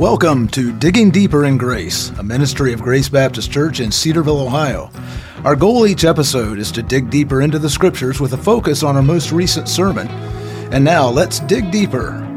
Welcome 0.00 0.48
to 0.52 0.72
Digging 0.72 1.10
Deeper 1.10 1.44
in 1.44 1.58
Grace, 1.58 2.08
a 2.18 2.22
ministry 2.22 2.72
of 2.72 2.80
Grace 2.80 3.10
Baptist 3.10 3.52
Church 3.52 3.80
in 3.80 3.92
Cedarville, 3.92 4.40
Ohio. 4.40 4.90
Our 5.44 5.54
goal 5.54 5.86
each 5.86 6.06
episode 6.06 6.58
is 6.58 6.72
to 6.72 6.82
dig 6.82 7.10
deeper 7.10 7.42
into 7.42 7.58
the 7.58 7.68
scriptures 7.68 8.18
with 8.18 8.32
a 8.32 8.38
focus 8.38 8.82
on 8.82 8.96
our 8.96 9.02
most 9.02 9.30
recent 9.30 9.68
sermon. 9.68 10.08
And 10.72 10.82
now 10.82 11.06
let's 11.10 11.40
dig 11.40 11.70
deeper. 11.70 12.29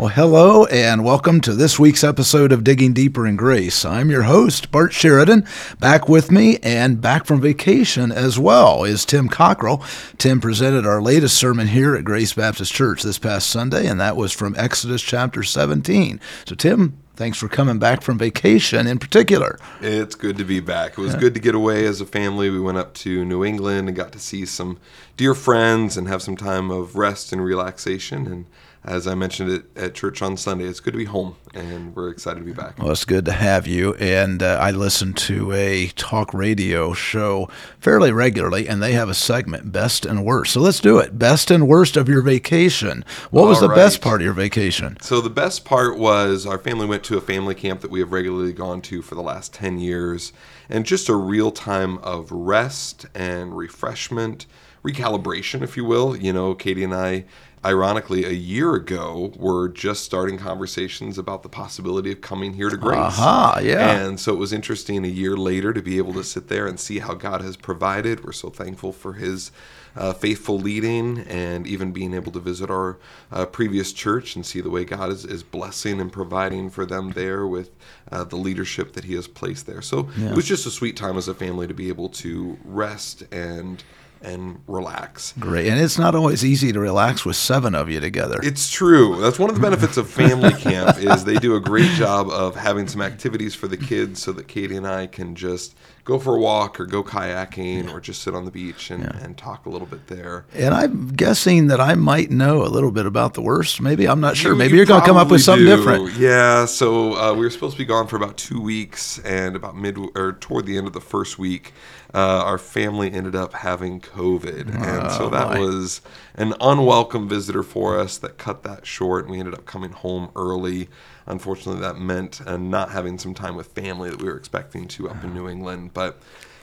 Well, 0.00 0.08
hello, 0.08 0.64
and 0.64 1.04
welcome 1.04 1.42
to 1.42 1.52
this 1.52 1.78
week's 1.78 2.02
episode 2.02 2.52
of 2.52 2.64
Digging 2.64 2.94
Deeper 2.94 3.26
in 3.26 3.36
Grace. 3.36 3.84
I'm 3.84 4.08
your 4.08 4.22
host, 4.22 4.70
Bart 4.70 4.94
Sheridan. 4.94 5.46
Back 5.78 6.08
with 6.08 6.30
me 6.30 6.56
and 6.62 7.02
back 7.02 7.26
from 7.26 7.38
vacation 7.38 8.10
as 8.10 8.38
well 8.38 8.84
is 8.84 9.04
Tim 9.04 9.28
Cockrell. 9.28 9.84
Tim 10.16 10.40
presented 10.40 10.86
our 10.86 11.02
latest 11.02 11.36
sermon 11.36 11.66
here 11.66 11.94
at 11.94 12.04
Grace 12.04 12.32
Baptist 12.32 12.72
Church 12.72 13.02
this 13.02 13.18
past 13.18 13.50
Sunday, 13.50 13.86
and 13.86 14.00
that 14.00 14.16
was 14.16 14.32
from 14.32 14.54
Exodus 14.56 15.02
chapter 15.02 15.42
17. 15.42 16.18
So, 16.46 16.54
Tim, 16.54 16.96
thanks 17.16 17.36
for 17.36 17.48
coming 17.48 17.78
back 17.78 18.00
from 18.00 18.16
vacation 18.16 18.86
in 18.86 18.98
particular. 18.98 19.58
It's 19.82 20.14
good 20.14 20.38
to 20.38 20.44
be 20.44 20.60
back. 20.60 20.92
It 20.92 21.02
was 21.02 21.14
good 21.14 21.34
to 21.34 21.40
get 21.40 21.54
away 21.54 21.84
as 21.84 22.00
a 22.00 22.06
family. 22.06 22.48
We 22.48 22.58
went 22.58 22.78
up 22.78 22.94
to 22.94 23.22
New 23.26 23.44
England 23.44 23.88
and 23.88 23.94
got 23.94 24.12
to 24.12 24.18
see 24.18 24.46
some 24.46 24.78
dear 25.18 25.34
friends 25.34 25.98
and 25.98 26.08
have 26.08 26.22
some 26.22 26.38
time 26.38 26.70
of 26.70 26.96
rest 26.96 27.34
and 27.34 27.44
relaxation. 27.44 28.26
And 28.26 28.46
as 28.82 29.06
I 29.06 29.14
mentioned 29.14 29.50
it 29.50 29.64
at 29.76 29.94
church 29.94 30.22
on 30.22 30.36
Sunday, 30.36 30.64
it's 30.64 30.80
good 30.80 30.92
to 30.92 30.98
be 30.98 31.04
home, 31.04 31.36
and 31.52 31.94
we're 31.94 32.08
excited 32.08 32.40
to 32.40 32.46
be 32.46 32.52
back. 32.52 32.78
Well, 32.78 32.90
it's 32.90 33.04
good 33.04 33.26
to 33.26 33.32
have 33.32 33.66
you. 33.66 33.94
And 33.94 34.42
uh, 34.42 34.58
I 34.60 34.70
listen 34.70 35.12
to 35.14 35.52
a 35.52 35.88
talk 35.88 36.32
radio 36.32 36.94
show 36.94 37.50
fairly 37.78 38.10
regularly, 38.10 38.66
and 38.68 38.82
they 38.82 38.92
have 38.92 39.10
a 39.10 39.14
segment, 39.14 39.70
Best 39.70 40.06
and 40.06 40.24
Worst. 40.24 40.54
So 40.54 40.60
let's 40.60 40.80
do 40.80 40.98
it. 40.98 41.18
Best 41.18 41.50
and 41.50 41.68
Worst 41.68 41.96
of 41.98 42.08
your 42.08 42.22
vacation. 42.22 43.04
What 43.30 43.46
was 43.46 43.62
All 43.62 43.68
the 43.68 43.74
best 43.74 44.00
part 44.00 44.22
of 44.22 44.24
your 44.24 44.34
vacation? 44.34 44.96
So 45.02 45.20
the 45.20 45.28
best 45.28 45.66
part 45.66 45.98
was 45.98 46.46
our 46.46 46.58
family 46.58 46.86
went 46.86 47.04
to 47.04 47.18
a 47.18 47.20
family 47.20 47.54
camp 47.54 47.82
that 47.82 47.90
we 47.90 48.00
have 48.00 48.12
regularly 48.12 48.54
gone 48.54 48.80
to 48.82 49.02
for 49.02 49.14
the 49.14 49.22
last 49.22 49.52
10 49.52 49.78
years 49.78 50.32
and 50.70 50.86
just 50.86 51.08
a 51.08 51.14
real 51.14 51.50
time 51.50 51.98
of 51.98 52.30
rest 52.30 53.06
and 53.14 53.56
refreshment, 53.56 54.46
recalibration 54.82 55.62
if 55.62 55.76
you 55.76 55.84
will. 55.84 56.16
You 56.16 56.32
know, 56.32 56.54
Katie 56.54 56.84
and 56.84 56.94
I 56.94 57.24
ironically 57.64 58.24
a 58.24 58.30
year 58.30 58.74
ago 58.74 59.32
were 59.36 59.68
just 59.68 60.02
starting 60.02 60.38
conversations 60.38 61.18
about 61.18 61.42
the 61.42 61.48
possibility 61.48 62.10
of 62.10 62.20
coming 62.20 62.54
here 62.54 62.70
to 62.70 62.76
Grace. 62.76 62.98
Aha, 62.98 63.60
yeah. 63.62 64.00
And 64.00 64.18
so 64.18 64.32
it 64.32 64.38
was 64.38 64.52
interesting 64.52 65.04
a 65.04 65.08
year 65.08 65.36
later 65.36 65.72
to 65.74 65.82
be 65.82 65.98
able 65.98 66.14
to 66.14 66.24
sit 66.24 66.48
there 66.48 66.66
and 66.66 66.80
see 66.80 67.00
how 67.00 67.14
God 67.14 67.42
has 67.42 67.56
provided. 67.56 68.24
We're 68.24 68.32
so 68.32 68.48
thankful 68.48 68.92
for 68.92 69.14
His 69.14 69.52
uh, 69.94 70.12
faithful 70.14 70.58
leading 70.58 71.18
and 71.20 71.66
even 71.66 71.92
being 71.92 72.14
able 72.14 72.32
to 72.32 72.38
visit 72.38 72.70
our 72.70 72.98
uh, 73.30 73.44
previous 73.44 73.92
church 73.92 74.36
and 74.36 74.46
see 74.46 74.60
the 74.60 74.70
way 74.70 74.84
God 74.84 75.10
is, 75.10 75.24
is 75.24 75.42
blessing 75.42 76.00
and 76.00 76.10
providing 76.10 76.70
for 76.70 76.86
them 76.86 77.10
there 77.12 77.46
with 77.46 77.70
uh, 78.10 78.24
the 78.24 78.36
leadership 78.36 78.92
that 78.92 79.04
He 79.04 79.14
has 79.16 79.28
placed 79.28 79.66
there. 79.66 79.82
So 79.82 80.08
it 80.30 80.34
was 80.34 80.46
just 80.46 80.64
a 80.64 80.70
sweet 80.70 80.96
time 80.96 81.18
as 81.18 81.28
a 81.28 81.34
family 81.34 81.66
to 81.66 81.74
be 81.74 81.88
able 81.88 82.08
to 82.10 82.56
rest 82.64 83.22
and 83.32 83.82
and 84.22 84.60
relax. 84.66 85.34
Great. 85.38 85.68
And 85.68 85.80
it's 85.80 85.98
not 85.98 86.14
always 86.14 86.44
easy 86.44 86.72
to 86.72 86.80
relax 86.80 87.24
with 87.24 87.36
seven 87.36 87.74
of 87.74 87.88
you 87.88 88.00
together. 88.00 88.38
It's 88.42 88.70
true. 88.70 89.20
That's 89.20 89.38
one 89.38 89.50
of 89.50 89.56
the 89.56 89.62
benefits 89.62 89.96
of 89.96 90.08
family 90.10 90.52
camp 90.52 90.98
is 90.98 91.24
they 91.24 91.36
do 91.36 91.56
a 91.56 91.60
great 91.60 91.90
job 91.92 92.28
of 92.28 92.56
having 92.56 92.86
some 92.86 93.00
activities 93.00 93.54
for 93.54 93.68
the 93.68 93.76
kids 93.76 94.22
so 94.22 94.32
that 94.32 94.48
Katie 94.48 94.76
and 94.76 94.86
I 94.86 95.06
can 95.06 95.34
just 95.34 95.76
go 96.10 96.18
for 96.18 96.36
a 96.36 96.40
walk 96.40 96.80
or 96.80 96.86
go 96.86 97.02
kayaking 97.02 97.92
or 97.92 98.00
just 98.00 98.22
sit 98.22 98.34
on 98.34 98.44
the 98.44 98.50
beach 98.50 98.90
and, 98.90 99.04
and 99.22 99.38
talk 99.38 99.66
a 99.66 99.70
little 99.70 99.86
bit 99.86 100.06
there. 100.08 100.44
and 100.54 100.74
I'm 100.74 101.08
guessing 101.08 101.68
that 101.68 101.80
I 101.80 101.94
might 101.94 102.30
know 102.30 102.62
a 102.64 102.68
little 102.68 102.90
bit 102.90 103.06
about 103.06 103.34
the 103.34 103.42
worst. 103.42 103.80
Maybe 103.80 104.06
I'm 104.08 104.20
not 104.20 104.36
sure. 104.36 104.52
You- 104.52 104.58
Maybe 104.58 104.72
you 104.72 104.76
you're 104.78 104.86
going 104.86 105.00
to 105.00 105.06
come 105.06 105.16
up 105.16 105.28
with 105.30 105.42
something 105.42 105.66
do. 105.66 105.76
different. 105.76 106.12
Yeah. 106.16 106.64
So 106.66 107.14
uh, 107.16 107.32
we 107.34 107.40
were 107.40 107.50
supposed 107.50 107.74
to 107.74 107.78
be 107.78 107.84
gone 107.84 108.06
for 108.08 108.16
about 108.16 108.36
two 108.36 108.60
weeks, 108.60 109.18
and 109.20 109.54
about 109.56 109.76
mid 109.76 109.96
or 110.16 110.32
toward 110.40 110.66
the 110.66 110.76
end 110.76 110.86
of 110.86 110.92
the 110.92 111.00
first 111.00 111.38
week, 111.38 111.72
uh, 112.12 112.18
our 112.18 112.58
family 112.58 113.12
ended 113.12 113.36
up 113.36 113.52
having 113.54 114.00
COVID, 114.00 114.66
and 114.74 115.12
so 115.12 115.28
that 115.30 115.46
Oh, 115.46 115.50
my. 115.54 115.58
was 115.60 116.00
an 116.34 116.54
unwelcome 116.60 117.28
visitor 117.28 117.62
for 117.62 117.98
us. 117.98 118.18
That 118.18 118.36
cut 118.38 118.62
that 118.64 118.86
short, 118.86 119.24
and 119.24 119.32
we 119.32 119.38
ended 119.38 119.54
up 119.54 119.64
coming 119.66 119.92
home 119.92 120.30
early. 120.34 120.88
Unfortunately, 121.26 121.80
that 121.80 121.98
meant 121.98 122.40
uh, 122.46 122.56
not 122.56 122.90
having 122.90 123.18
some 123.18 123.34
time 123.34 123.56
with 123.56 123.68
family 123.68 124.10
that 124.10 124.20
we 124.20 124.28
were 124.28 124.36
expecting 124.36 124.88
to 124.88 125.08
up 125.08 125.22
in 125.22 125.34
New 125.34 125.48
England, 125.48 125.92
but 125.94 126.20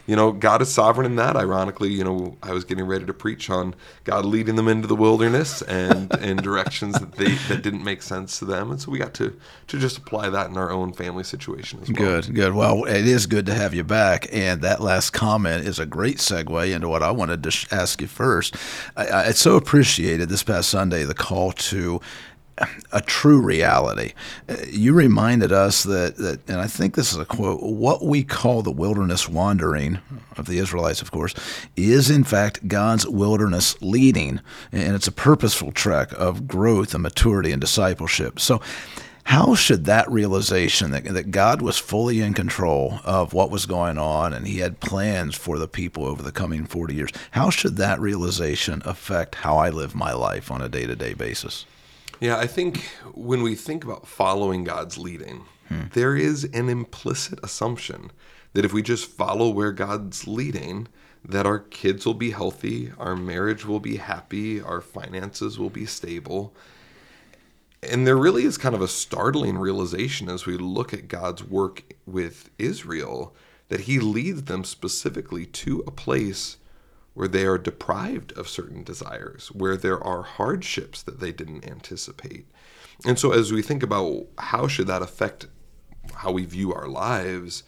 you 0.08 0.16
know, 0.16 0.32
God 0.32 0.62
is 0.62 0.72
sovereign 0.72 1.04
in 1.04 1.16
that. 1.16 1.36
Ironically, 1.36 1.92
you 1.92 2.02
know, 2.02 2.38
I 2.42 2.52
was 2.52 2.64
getting 2.64 2.86
ready 2.86 3.04
to 3.04 3.12
preach 3.12 3.50
on 3.50 3.74
God 4.04 4.24
leading 4.24 4.56
them 4.56 4.66
into 4.66 4.88
the 4.88 4.96
wilderness 4.96 5.60
and 5.60 6.12
in 6.22 6.38
directions 6.38 6.98
that 6.98 7.12
they 7.12 7.34
that 7.48 7.62
didn't 7.62 7.84
make 7.84 8.00
sense 8.00 8.38
to 8.38 8.46
them, 8.46 8.70
and 8.70 8.80
so 8.80 8.90
we 8.90 8.98
got 8.98 9.12
to 9.14 9.38
to 9.66 9.78
just 9.78 9.98
apply 9.98 10.30
that 10.30 10.48
in 10.48 10.56
our 10.56 10.70
own 10.70 10.94
family 10.94 11.24
situation 11.24 11.80
as 11.82 11.88
well. 11.90 12.22
Good, 12.22 12.34
good. 12.34 12.54
Well, 12.54 12.84
it 12.84 13.06
is 13.06 13.26
good 13.26 13.44
to 13.46 13.54
have 13.54 13.74
you 13.74 13.84
back. 13.84 14.26
And 14.32 14.62
that 14.62 14.80
last 14.80 15.10
comment 15.10 15.66
is 15.66 15.78
a 15.78 15.84
great 15.84 16.16
segue 16.16 16.74
into 16.74 16.88
what 16.88 17.02
I 17.02 17.10
wanted 17.10 17.42
to 17.42 17.50
sh- 17.50 17.66
ask 17.70 18.00
you 18.00 18.06
first. 18.06 18.56
I, 18.96 19.10
I 19.10 19.30
so 19.32 19.56
appreciated 19.56 20.30
this 20.30 20.42
past 20.42 20.70
Sunday 20.70 21.04
the 21.04 21.12
call 21.12 21.52
to 21.52 22.00
a 22.92 23.00
true 23.00 23.40
reality. 23.40 24.12
Uh, 24.48 24.56
You 24.70 24.92
reminded 24.92 25.52
us 25.52 25.82
that, 25.84 26.16
that, 26.16 26.40
and 26.48 26.60
I 26.60 26.66
think 26.66 26.94
this 26.94 27.12
is 27.12 27.18
a 27.18 27.24
quote, 27.24 27.62
what 27.62 28.04
we 28.04 28.24
call 28.24 28.62
the 28.62 28.70
wilderness 28.70 29.28
wandering 29.28 29.98
of 30.36 30.46
the 30.46 30.58
Israelites, 30.58 31.02
of 31.02 31.10
course, 31.10 31.34
is 31.76 32.10
in 32.10 32.24
fact 32.24 32.68
God's 32.68 33.06
wilderness 33.06 33.80
leading. 33.80 34.40
And 34.72 34.94
it's 34.94 35.08
a 35.08 35.12
purposeful 35.12 35.72
trek 35.72 36.12
of 36.12 36.46
growth 36.46 36.94
and 36.94 37.02
maturity 37.02 37.52
and 37.52 37.60
discipleship. 37.60 38.40
So, 38.40 38.60
how 39.24 39.54
should 39.54 39.84
that 39.84 40.10
realization 40.10 40.90
that, 40.92 41.04
that 41.04 41.30
God 41.30 41.60
was 41.60 41.76
fully 41.76 42.22
in 42.22 42.32
control 42.32 43.00
of 43.04 43.34
what 43.34 43.50
was 43.50 43.66
going 43.66 43.98
on 43.98 44.32
and 44.32 44.46
he 44.46 44.60
had 44.60 44.80
plans 44.80 45.34
for 45.34 45.58
the 45.58 45.68
people 45.68 46.06
over 46.06 46.22
the 46.22 46.32
coming 46.32 46.64
40 46.64 46.94
years, 46.94 47.10
how 47.32 47.50
should 47.50 47.76
that 47.76 48.00
realization 48.00 48.80
affect 48.86 49.34
how 49.34 49.58
I 49.58 49.68
live 49.68 49.94
my 49.94 50.14
life 50.14 50.50
on 50.50 50.62
a 50.62 50.68
day 50.70 50.86
to 50.86 50.96
day 50.96 51.12
basis? 51.12 51.66
Yeah, 52.20 52.36
I 52.36 52.46
think 52.46 52.82
when 53.14 53.42
we 53.42 53.54
think 53.54 53.84
about 53.84 54.06
following 54.06 54.64
God's 54.64 54.98
leading, 54.98 55.44
hmm. 55.68 55.82
there 55.92 56.16
is 56.16 56.44
an 56.44 56.68
implicit 56.68 57.38
assumption 57.44 58.10
that 58.54 58.64
if 58.64 58.72
we 58.72 58.82
just 58.82 59.08
follow 59.08 59.50
where 59.50 59.70
God's 59.70 60.26
leading, 60.26 60.88
that 61.24 61.46
our 61.46 61.60
kids 61.60 62.04
will 62.04 62.14
be 62.14 62.32
healthy, 62.32 62.92
our 62.98 63.14
marriage 63.14 63.64
will 63.64 63.78
be 63.78 63.96
happy, 63.96 64.60
our 64.60 64.80
finances 64.80 65.58
will 65.58 65.70
be 65.70 65.86
stable. 65.86 66.54
And 67.82 68.04
there 68.04 68.16
really 68.16 68.44
is 68.44 68.58
kind 68.58 68.74
of 68.74 68.82
a 68.82 68.88
startling 68.88 69.56
realization 69.56 70.28
as 70.28 70.44
we 70.44 70.56
look 70.56 70.92
at 70.92 71.06
God's 71.06 71.44
work 71.44 71.84
with 72.04 72.50
Israel 72.58 73.34
that 73.68 73.80
he 73.80 74.00
leads 74.00 74.44
them 74.44 74.64
specifically 74.64 75.46
to 75.46 75.84
a 75.86 75.92
place 75.92 76.56
where 77.18 77.26
they 77.26 77.44
are 77.44 77.58
deprived 77.58 78.30
of 78.38 78.48
certain 78.48 78.84
desires, 78.84 79.48
where 79.48 79.76
there 79.76 80.00
are 80.00 80.22
hardships 80.22 81.02
that 81.02 81.18
they 81.18 81.32
didn't 81.32 81.68
anticipate. 81.68 82.46
And 83.04 83.18
so 83.18 83.32
as 83.32 83.50
we 83.52 83.60
think 83.60 83.82
about 83.82 84.26
how 84.38 84.68
should 84.68 84.86
that 84.86 85.02
affect 85.02 85.48
how 86.14 86.30
we 86.30 86.44
view 86.44 86.72
our 86.72 86.86
lives, 86.86 87.64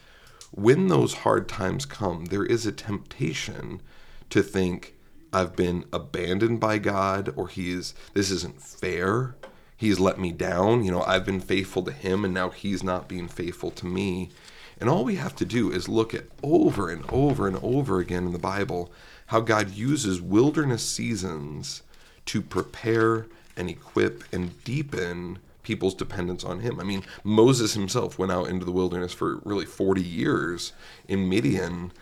when 0.53 0.87
those 0.87 1.15
hard 1.15 1.49
times 1.49 1.84
come, 1.84 2.27
there 2.27 2.47
is 2.47 2.65
a 2.65 2.71
temptation 2.71 3.83
to 4.28 4.41
think 4.41 4.94
I've 5.33 5.56
been 5.56 5.84
abandoned 5.93 6.60
by 6.60 6.78
God 6.78 7.33
or 7.34 7.49
he's 7.49 7.93
this 8.15 8.31
isn't 8.31 8.62
fair. 8.62 9.34
He's 9.77 9.99
let 9.99 10.21
me 10.21 10.31
down. 10.31 10.84
You 10.84 10.93
know, 10.93 11.03
I've 11.03 11.27
been 11.27 11.41
faithful 11.41 11.83
to 11.83 11.93
him 11.93 12.25
and 12.25 12.33
now 12.33 12.50
he's 12.50 12.84
not 12.84 13.09
being 13.09 13.27
faithful 13.27 13.72
to 13.72 13.87
me. 13.87 14.31
And 14.80 14.88
all 14.88 15.04
we 15.04 15.16
have 15.16 15.36
to 15.36 15.44
do 15.44 15.70
is 15.70 15.88
look 15.88 16.14
at 16.14 16.24
over 16.42 16.88
and 16.88 17.04
over 17.10 17.46
and 17.46 17.58
over 17.62 18.00
again 18.00 18.26
in 18.26 18.32
the 18.32 18.38
Bible 18.38 18.91
how 19.26 19.41
God 19.41 19.70
uses 19.70 20.20
wilderness 20.20 20.82
seasons 20.82 21.82
to 22.27 22.41
prepare 22.41 23.27
and 23.56 23.68
equip 23.68 24.24
and 24.32 24.62
deepen 24.65 25.38
people's 25.62 25.94
dependence 25.94 26.42
on 26.44 26.60
him. 26.60 26.80
I 26.80 26.84
mean, 26.84 27.04
Moses 27.22 27.74
himself 27.74 28.18
went 28.18 28.32
out 28.32 28.48
into 28.48 28.65
the 28.65 28.72
wilderness 28.72 29.12
for 29.12 29.36
really 29.44 29.66
40 29.66 30.03
years 30.03 30.72
in 31.06 31.28
Midian 31.28 31.92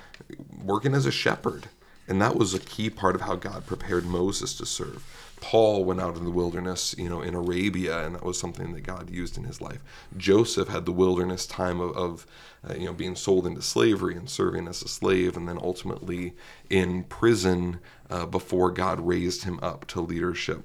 working 0.64 0.94
as 0.94 1.04
a 1.04 1.10
shepherd. 1.10 1.69
And 2.06 2.22
that 2.22 2.36
was 2.36 2.54
a 2.54 2.60
key 2.60 2.88
part 2.88 3.14
of 3.14 3.22
how 3.22 3.34
God 3.34 3.66
prepared 3.66 4.06
Moses 4.06 4.54
to 4.54 4.64
serve. 4.64 5.04
Paul 5.40 5.85
went 5.85 6.00
out 6.00 6.17
in 6.17 6.25
the 6.25 6.31
wilderness, 6.31 6.94
you 6.99 7.08
know, 7.08 7.23
in 7.23 7.35
Arabia, 7.35 8.05
and 8.05 8.14
that 8.14 8.25
was 8.25 8.38
something 8.38 8.73
that 8.73 8.82
God 8.82 9.11
used 9.11 9.38
in 9.38 9.44
his 9.44 9.61
life. 9.61 9.81
Joseph 10.17 10.69
had 10.69 10.85
the 10.85 10.93
wilderness 10.93 11.46
time 11.46 11.81
of, 11.81 11.96
of 11.96 12.26
uh, 12.69 12.75
you 12.75 12.87
know, 12.87 12.93
being 12.93 13.17
sold 13.17 13.46
into 13.46 13.62
slavery 13.62 14.17
and 14.17 14.29
serving 14.29 14.67
as 14.67 14.82
a 14.82 14.88
slave, 14.88 15.37
and 15.37 15.49
then 15.49 15.58
ultimately 15.61 16.35
in 16.69 17.05
prison 17.05 17.79
uh, 18.11 18.26
before 18.26 18.70
God 18.70 19.00
raised 19.00 19.44
him 19.44 19.58
up 19.62 19.87
to 19.88 20.00
leadership. 20.00 20.64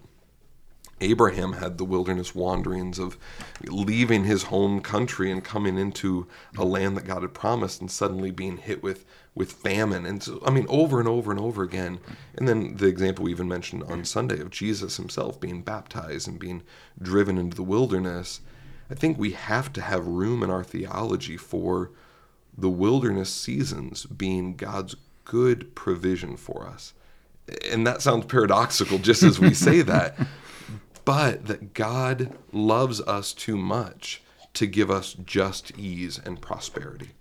Abraham 1.01 1.53
had 1.53 1.77
the 1.77 1.83
wilderness 1.83 2.33
wanderings 2.33 2.97
of 2.97 3.17
leaving 3.65 4.23
his 4.23 4.43
home 4.43 4.79
country 4.79 5.31
and 5.31 5.43
coming 5.43 5.77
into 5.77 6.27
a 6.57 6.63
land 6.63 6.95
that 6.95 7.05
God 7.05 7.23
had 7.23 7.33
promised 7.33 7.81
and 7.81 7.91
suddenly 7.91 8.31
being 8.31 8.57
hit 8.57 8.81
with 8.81 9.05
with 9.35 9.51
famine. 9.51 10.05
And 10.05 10.21
so, 10.21 10.41
I 10.45 10.51
mean, 10.51 10.65
over 10.69 10.99
and 10.99 11.07
over 11.07 11.31
and 11.31 11.39
over 11.39 11.63
again. 11.63 11.99
And 12.35 12.47
then 12.47 12.77
the 12.77 12.87
example 12.87 13.25
we 13.25 13.31
even 13.31 13.47
mentioned 13.47 13.83
on 13.83 14.05
Sunday 14.05 14.39
of 14.39 14.51
Jesus 14.51 14.97
himself 14.97 15.39
being 15.39 15.61
baptized 15.61 16.27
and 16.27 16.39
being 16.39 16.63
driven 17.01 17.37
into 17.37 17.55
the 17.55 17.63
wilderness. 17.63 18.41
I 18.91 18.95
think 18.95 19.17
we 19.17 19.31
have 19.31 19.73
to 19.73 19.81
have 19.81 20.05
room 20.05 20.43
in 20.43 20.51
our 20.51 20.63
theology 20.63 21.37
for 21.37 21.91
the 22.55 22.69
wilderness 22.69 23.33
seasons 23.33 24.05
being 24.05 24.55
God's 24.55 24.95
good 25.25 25.73
provision 25.73 26.37
for 26.37 26.67
us. 26.67 26.93
And 27.71 27.85
that 27.87 28.01
sounds 28.01 28.25
paradoxical 28.25 28.99
just 28.99 29.23
as 29.23 29.39
we 29.39 29.53
say 29.53 29.81
that, 29.83 30.15
but 31.05 31.47
that 31.47 31.73
God 31.73 32.37
loves 32.51 33.01
us 33.01 33.33
too 33.33 33.57
much 33.57 34.21
to 34.53 34.67
give 34.67 34.91
us 34.91 35.15
just 35.25 35.75
ease 35.77 36.19
and 36.23 36.39
prosperity. 36.39 37.11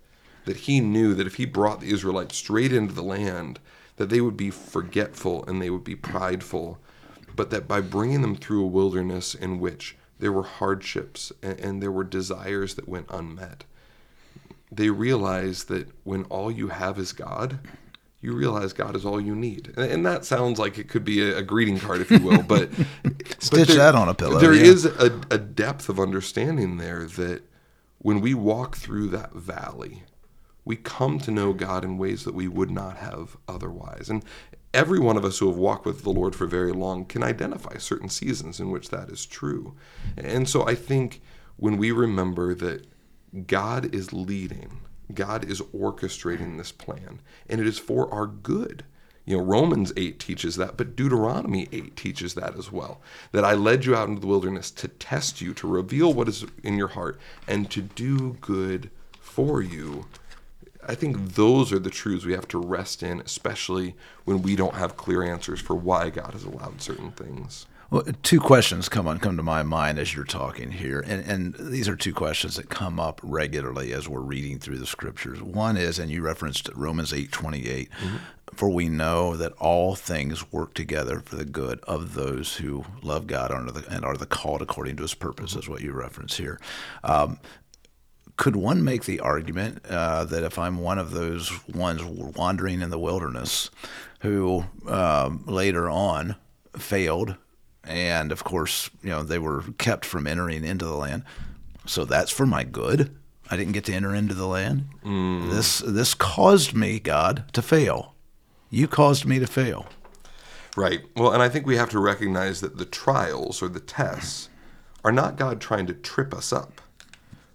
That 0.45 0.57
he 0.57 0.81
knew 0.81 1.13
that 1.13 1.27
if 1.27 1.35
he 1.35 1.45
brought 1.45 1.79
the 1.79 1.91
Israelites 1.91 2.37
straight 2.37 2.73
into 2.73 2.93
the 2.93 3.03
land, 3.03 3.59
that 3.97 4.09
they 4.09 4.21
would 4.21 4.37
be 4.37 4.49
forgetful 4.49 5.45
and 5.45 5.61
they 5.61 5.69
would 5.69 5.83
be 5.83 5.95
prideful, 5.95 6.79
but 7.35 7.49
that 7.51 7.67
by 7.67 7.81
bringing 7.81 8.21
them 8.21 8.35
through 8.35 8.63
a 8.63 8.67
wilderness 8.67 9.35
in 9.35 9.59
which 9.59 9.95
there 10.19 10.31
were 10.31 10.43
hardships 10.43 11.31
and, 11.41 11.59
and 11.59 11.81
there 11.81 11.91
were 11.91 12.03
desires 12.03 12.75
that 12.75 12.87
went 12.89 13.07
unmet, 13.09 13.63
they 14.71 14.89
realized 14.89 15.67
that 15.67 15.87
when 16.03 16.23
all 16.25 16.51
you 16.51 16.69
have 16.69 16.97
is 16.97 17.13
God, 17.13 17.59
you 18.21 18.33
realize 18.33 18.71
God 18.71 18.95
is 18.95 19.05
all 19.05 19.19
you 19.19 19.35
need. 19.35 19.73
And 19.77 20.05
that 20.05 20.23
sounds 20.25 20.57
like 20.57 20.77
it 20.77 20.87
could 20.87 21.03
be 21.03 21.21
a, 21.21 21.39
a 21.39 21.43
greeting 21.43 21.77
card, 21.77 22.01
if 22.01 22.09
you 22.09 22.19
will, 22.19 22.41
but 22.47 22.69
stitch 23.39 23.67
there, 23.67 23.77
that 23.77 23.95
on 23.95 24.07
a 24.07 24.13
pillow. 24.13 24.39
There 24.39 24.53
yeah. 24.53 24.63
is 24.63 24.85
a, 24.85 25.21
a 25.29 25.37
depth 25.37 25.89
of 25.89 25.99
understanding 25.99 26.77
there 26.77 27.05
that 27.05 27.43
when 27.99 28.21
we 28.21 28.33
walk 28.33 28.77
through 28.77 29.09
that 29.09 29.33
valley, 29.33 30.03
we 30.65 30.75
come 30.75 31.19
to 31.19 31.31
know 31.31 31.53
God 31.53 31.83
in 31.83 31.97
ways 31.97 32.23
that 32.23 32.33
we 32.33 32.47
would 32.47 32.71
not 32.71 32.97
have 32.97 33.37
otherwise. 33.47 34.09
And 34.09 34.23
every 34.73 34.99
one 34.99 35.17
of 35.17 35.25
us 35.25 35.39
who 35.39 35.47
have 35.47 35.57
walked 35.57 35.85
with 35.85 36.03
the 36.03 36.09
Lord 36.09 36.35
for 36.35 36.45
very 36.45 36.71
long 36.71 37.05
can 37.05 37.23
identify 37.23 37.77
certain 37.77 38.09
seasons 38.09 38.59
in 38.59 38.71
which 38.71 38.89
that 38.89 39.09
is 39.09 39.25
true. 39.25 39.75
And 40.17 40.47
so 40.47 40.65
I 40.65 40.75
think 40.75 41.21
when 41.57 41.77
we 41.77 41.91
remember 41.91 42.55
that 42.55 42.87
God 43.47 43.93
is 43.93 44.13
leading, 44.13 44.79
God 45.13 45.45
is 45.49 45.61
orchestrating 45.61 46.57
this 46.57 46.71
plan, 46.71 47.21
and 47.49 47.59
it 47.59 47.67
is 47.67 47.79
for 47.79 48.11
our 48.13 48.25
good. 48.25 48.85
You 49.25 49.37
know, 49.37 49.43
Romans 49.43 49.93
8 49.95 50.19
teaches 50.19 50.57
that, 50.57 50.75
but 50.75 50.95
Deuteronomy 50.95 51.67
8 51.71 51.95
teaches 51.95 52.33
that 52.33 52.57
as 52.57 52.71
well. 52.71 53.01
That 53.31 53.45
I 53.45 53.53
led 53.53 53.85
you 53.85 53.95
out 53.95 54.09
into 54.09 54.21
the 54.21 54.27
wilderness 54.27 54.69
to 54.71 54.87
test 54.87 55.39
you, 55.39 55.53
to 55.55 55.67
reveal 55.67 56.13
what 56.13 56.27
is 56.27 56.45
in 56.61 56.77
your 56.77 56.89
heart, 56.89 57.19
and 57.47 57.71
to 57.71 57.81
do 57.81 58.33
good 58.41 58.89
for 59.21 59.61
you. 59.61 60.05
I 60.87 60.95
think 60.95 61.35
those 61.35 61.71
are 61.71 61.79
the 61.79 61.89
truths 61.89 62.25
we 62.25 62.33
have 62.33 62.47
to 62.49 62.57
rest 62.57 63.03
in, 63.03 63.21
especially 63.21 63.95
when 64.25 64.41
we 64.41 64.55
don't 64.55 64.75
have 64.75 64.97
clear 64.97 65.23
answers 65.23 65.61
for 65.61 65.75
why 65.75 66.09
God 66.09 66.33
has 66.33 66.43
allowed 66.43 66.81
certain 66.81 67.11
things. 67.11 67.65
Well, 67.91 68.03
two 68.23 68.39
questions 68.39 68.89
come 68.89 69.07
on 69.07 69.19
come 69.19 69.37
to 69.37 69.43
my 69.43 69.61
mind 69.61 69.99
as 69.99 70.15
you're 70.15 70.25
talking 70.25 70.71
here, 70.71 71.03
and 71.05 71.23
and 71.29 71.53
these 71.59 71.87
are 71.87 71.95
two 71.95 72.13
questions 72.13 72.55
that 72.55 72.67
come 72.69 72.99
up 72.99 73.21
regularly 73.21 73.93
as 73.93 74.09
we're 74.09 74.19
reading 74.19 74.57
through 74.57 74.79
the 74.79 74.87
scriptures. 74.87 75.43
One 75.43 75.77
is, 75.77 75.99
and 75.99 76.09
you 76.09 76.23
referenced 76.23 76.69
Romans 76.73 77.13
eight 77.13 77.31
twenty 77.31 77.69
eight, 77.69 77.91
mm-hmm. 77.91 78.17
for 78.55 78.69
we 78.69 78.89
know 78.89 79.37
that 79.37 79.51
all 79.59 79.93
things 79.93 80.51
work 80.51 80.73
together 80.73 81.19
for 81.19 81.35
the 81.35 81.45
good 81.45 81.81
of 81.81 82.15
those 82.15 82.55
who 82.55 82.83
love 83.03 83.27
God 83.27 83.51
under 83.51 83.71
the, 83.71 83.87
and 83.93 84.03
are 84.03 84.17
the 84.17 84.25
called 84.25 84.63
according 84.63 84.95
to 84.95 85.03
His 85.03 85.13
purpose, 85.13 85.51
mm-hmm. 85.51 85.59
is 85.59 85.69
what 85.69 85.81
you 85.81 85.91
reference 85.91 86.37
here. 86.37 86.59
Um, 87.03 87.37
could 88.37 88.55
one 88.55 88.83
make 88.83 89.05
the 89.05 89.19
argument 89.19 89.85
uh, 89.87 90.23
that 90.25 90.43
if 90.43 90.57
I'm 90.57 90.79
one 90.79 90.97
of 90.97 91.11
those 91.11 91.51
ones 91.67 92.03
wandering 92.03 92.81
in 92.81 92.89
the 92.89 92.99
wilderness 92.99 93.69
who 94.21 94.65
um, 94.87 95.43
later 95.45 95.89
on 95.89 96.35
failed 96.77 97.35
and 97.83 98.31
of 98.31 98.43
course, 98.43 98.89
you 99.01 99.09
know, 99.09 99.23
they 99.23 99.39
were 99.39 99.63
kept 99.77 100.05
from 100.05 100.25
entering 100.25 100.63
into 100.63 100.85
the 100.85 100.95
land. 100.95 101.23
So 101.85 102.05
that's 102.05 102.31
for 102.31 102.45
my 102.45 102.63
good. 102.63 103.15
I 103.51 103.57
didn't 103.57 103.73
get 103.73 103.85
to 103.85 103.93
enter 103.93 104.15
into 104.15 104.33
the 104.33 104.47
land. 104.47 104.85
Mm. 105.03 105.51
This 105.51 105.79
this 105.79 106.13
caused 106.13 106.73
me, 106.73 106.99
God, 106.99 107.43
to 107.53 107.61
fail. 107.61 108.15
You 108.69 108.87
caused 108.87 109.25
me 109.25 109.37
to 109.39 109.47
fail. 109.47 109.87
Right. 110.75 111.01
Well, 111.15 111.33
and 111.33 111.43
I 111.43 111.49
think 111.49 111.67
we 111.67 111.75
have 111.75 111.89
to 111.89 111.99
recognize 111.99 112.61
that 112.61 112.77
the 112.77 112.85
trials 112.85 113.61
or 113.61 113.67
the 113.67 113.79
tests 113.79 114.49
are 115.03 115.11
not 115.11 115.35
God 115.35 115.61
trying 115.61 115.85
to 115.87 115.93
trip 115.93 116.33
us 116.33 116.51
up, 116.51 116.81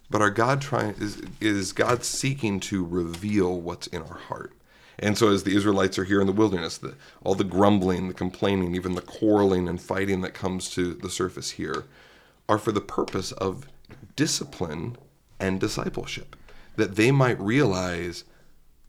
but 0.09 0.21
our 0.21 0.29
God 0.29 0.61
trying 0.61 0.95
is 0.99 1.21
is 1.39 1.71
God 1.71 2.03
seeking 2.03 2.59
to 2.61 2.83
reveal 2.83 3.59
what's 3.59 3.87
in 3.87 4.01
our 4.01 4.17
heart. 4.17 4.53
And 4.97 5.17
so, 5.17 5.31
as 5.31 5.43
the 5.43 5.55
Israelites 5.55 5.97
are 5.97 6.03
here 6.03 6.19
in 6.19 6.27
the 6.27 6.33
wilderness, 6.33 6.77
the, 6.77 6.95
all 7.23 7.35
the 7.35 7.45
grumbling, 7.45 8.09
the 8.09 8.13
complaining, 8.13 8.75
even 8.75 8.95
the 8.95 9.01
quarreling 9.01 9.67
and 9.67 9.81
fighting 9.81 10.21
that 10.21 10.33
comes 10.33 10.69
to 10.71 10.93
the 10.93 11.09
surface 11.09 11.51
here 11.51 11.85
are 12.49 12.57
for 12.57 12.73
the 12.73 12.81
purpose 12.81 13.31
of 13.33 13.67
discipline 14.15 14.97
and 15.39 15.59
discipleship, 15.59 16.35
that 16.75 16.95
they 16.95 17.11
might 17.11 17.39
realize 17.39 18.25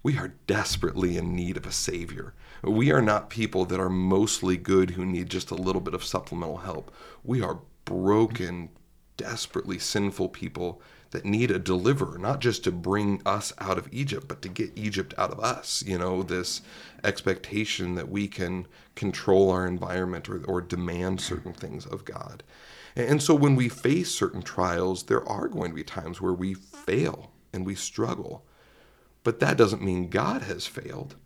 we 0.03 0.19
are 0.19 0.35
desperately 0.47 1.17
in 1.17 1.37
need 1.37 1.57
of 1.57 1.67
a 1.67 1.73
Savior. 1.73 2.35
We 2.63 2.91
are 2.91 3.03
not 3.03 3.31
people 3.31 3.65
that 3.67 3.79
are 3.79 3.91
mostly 3.91 4.57
good 4.57 4.91
who 4.91 5.07
need 5.07 5.31
just 5.31 5.51
a 5.51 5.55
little 5.55 5.81
bit 5.81 5.95
of 5.95 6.03
supplemental 6.03 6.59
help. 6.59 6.91
We 7.23 7.41
are 7.41 7.61
broken, 7.85 8.71
desperately 9.17 9.79
sinful 9.79 10.31
people 10.31 10.83
that 11.11 11.25
need 11.25 11.51
a 11.51 11.59
deliverer, 11.59 12.19
not 12.19 12.41
just 12.41 12.65
to 12.65 12.73
bring 12.73 13.21
us 13.27 13.53
out 13.59 13.79
of 13.79 13.89
Egypt, 13.93 14.29
but 14.29 14.43
to 14.43 14.49
get 14.49 14.71
Egypt 14.77 15.13
out 15.19 15.33
of 15.33 15.41
us. 15.41 15.83
You 15.87 15.99
know, 15.99 16.23
this 16.23 16.63
expectation 17.03 17.97
that 17.97 18.09
we 18.09 18.29
can 18.29 18.67
control 18.95 19.51
our 19.51 19.67
environment 19.67 20.29
or, 20.29 20.45
or 20.45 20.61
demand 20.61 21.21
certain 21.21 21.53
things 21.53 21.85
of 21.87 22.05
God. 22.05 22.43
And 22.97 23.23
so 23.23 23.35
when 23.35 23.57
we 23.57 23.69
face 23.69 24.11
certain 24.11 24.43
trials, 24.43 25.05
there 25.05 25.27
are 25.29 25.49
going 25.49 25.71
to 25.71 25.77
be 25.77 25.85
times 25.85 26.21
where 26.21 26.33
we 26.33 26.55
fail 26.55 27.31
and 27.53 27.65
we 27.65 27.75
struggle. 27.75 28.45
But 29.23 29.41
that 29.41 29.57
doesn't 29.57 29.83
mean 29.83 30.09
God 30.09 30.43
has 30.43 30.67
failed, 30.67 31.17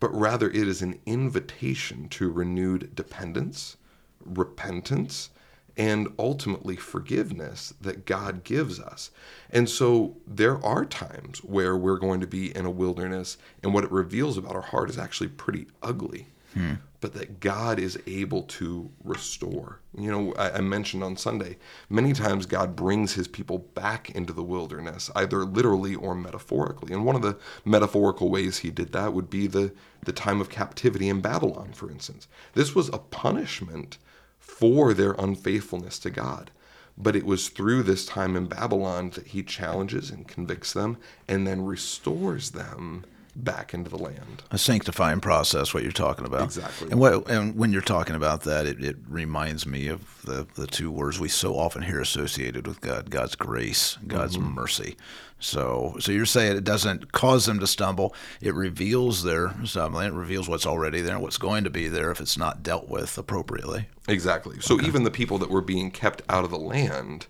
but 0.00 0.14
rather 0.14 0.50
it 0.50 0.68
is 0.68 0.82
an 0.82 1.00
invitation 1.06 2.08
to 2.10 2.30
renewed 2.30 2.94
dependence, 2.94 3.76
repentance, 4.24 5.30
and 5.76 6.12
ultimately 6.18 6.76
forgiveness 6.76 7.74
that 7.80 8.06
God 8.06 8.44
gives 8.44 8.78
us. 8.78 9.10
And 9.50 9.68
so 9.68 10.16
there 10.26 10.64
are 10.64 10.84
times 10.84 11.38
where 11.38 11.76
we're 11.76 11.98
going 11.98 12.20
to 12.20 12.26
be 12.26 12.54
in 12.56 12.64
a 12.64 12.70
wilderness, 12.70 13.36
and 13.62 13.74
what 13.74 13.84
it 13.84 13.90
reveals 13.90 14.38
about 14.38 14.54
our 14.54 14.62
heart 14.62 14.90
is 14.90 14.98
actually 14.98 15.28
pretty 15.28 15.66
ugly. 15.82 16.28
Hmm. 16.54 16.74
But 17.00 17.14
that 17.14 17.40
God 17.40 17.78
is 17.78 17.98
able 18.06 18.44
to 18.44 18.88
restore. 19.02 19.80
You 19.98 20.10
know, 20.10 20.34
I, 20.38 20.52
I 20.52 20.60
mentioned 20.62 21.04
on 21.04 21.18
Sunday, 21.18 21.58
many 21.90 22.14
times 22.14 22.46
God 22.46 22.74
brings 22.74 23.12
his 23.12 23.28
people 23.28 23.58
back 23.58 24.08
into 24.10 24.32
the 24.32 24.42
wilderness, 24.42 25.10
either 25.14 25.44
literally 25.44 25.94
or 25.94 26.14
metaphorically. 26.14 26.94
And 26.94 27.04
one 27.04 27.16
of 27.16 27.20
the 27.20 27.36
metaphorical 27.64 28.30
ways 28.30 28.58
he 28.58 28.70
did 28.70 28.92
that 28.92 29.12
would 29.12 29.28
be 29.28 29.46
the, 29.46 29.74
the 30.04 30.12
time 30.12 30.40
of 30.40 30.48
captivity 30.48 31.10
in 31.10 31.20
Babylon, 31.20 31.72
for 31.74 31.90
instance. 31.90 32.26
This 32.54 32.74
was 32.74 32.88
a 32.88 32.98
punishment 32.98 33.98
for 34.46 34.94
their 34.94 35.12
unfaithfulness 35.12 35.98
to 36.00 36.10
God. 36.10 36.50
But 36.96 37.16
it 37.16 37.26
was 37.26 37.48
through 37.48 37.82
this 37.82 38.06
time 38.06 38.36
in 38.36 38.46
Babylon 38.46 39.10
that 39.10 39.28
he 39.28 39.42
challenges 39.42 40.10
and 40.10 40.28
convicts 40.28 40.72
them 40.72 40.96
and 41.26 41.46
then 41.46 41.64
restores 41.64 42.50
them 42.50 43.04
back 43.36 43.74
into 43.74 43.90
the 43.90 43.98
land. 43.98 44.42
A 44.50 44.58
sanctifying 44.58 45.20
process, 45.20 45.74
what 45.74 45.82
you're 45.82 45.92
talking 45.92 46.24
about. 46.24 46.44
Exactly. 46.44 46.90
And 46.90 47.00
what 47.00 47.28
and 47.28 47.56
when 47.56 47.72
you're 47.72 47.82
talking 47.82 48.14
about 48.14 48.42
that, 48.42 48.66
it, 48.66 48.82
it 48.82 48.96
reminds 49.08 49.66
me 49.66 49.88
of 49.88 50.22
the, 50.24 50.46
the 50.54 50.66
two 50.66 50.90
words 50.90 51.18
we 51.18 51.28
so 51.28 51.54
often 51.54 51.82
hear 51.82 52.00
associated 52.00 52.66
with 52.66 52.80
God: 52.80 53.10
God's 53.10 53.34
grace, 53.34 53.98
God's 54.06 54.36
mm-hmm. 54.36 54.54
mercy. 54.54 54.96
So, 55.40 55.96
so 55.98 56.10
you're 56.10 56.24
saying 56.24 56.56
it 56.56 56.64
doesn't 56.64 57.12
cause 57.12 57.46
them 57.46 57.60
to 57.60 57.66
stumble; 57.66 58.14
it 58.40 58.54
reveals 58.54 59.24
their 59.24 59.54
stumbling. 59.64 60.08
It 60.08 60.14
reveals 60.14 60.48
what's 60.48 60.66
already 60.66 61.00
there, 61.00 61.14
and 61.14 61.22
what's 61.22 61.38
going 61.38 61.64
to 61.64 61.70
be 61.70 61.88
there 61.88 62.10
if 62.10 62.20
it's 62.20 62.38
not 62.38 62.62
dealt 62.62 62.88
with 62.88 63.18
appropriately. 63.18 63.88
Exactly. 64.08 64.60
So, 64.60 64.76
okay. 64.76 64.86
even 64.86 65.02
the 65.02 65.10
people 65.10 65.38
that 65.38 65.50
were 65.50 65.60
being 65.60 65.90
kept 65.90 66.22
out 66.28 66.44
of 66.44 66.50
the 66.50 66.58
land, 66.58 67.26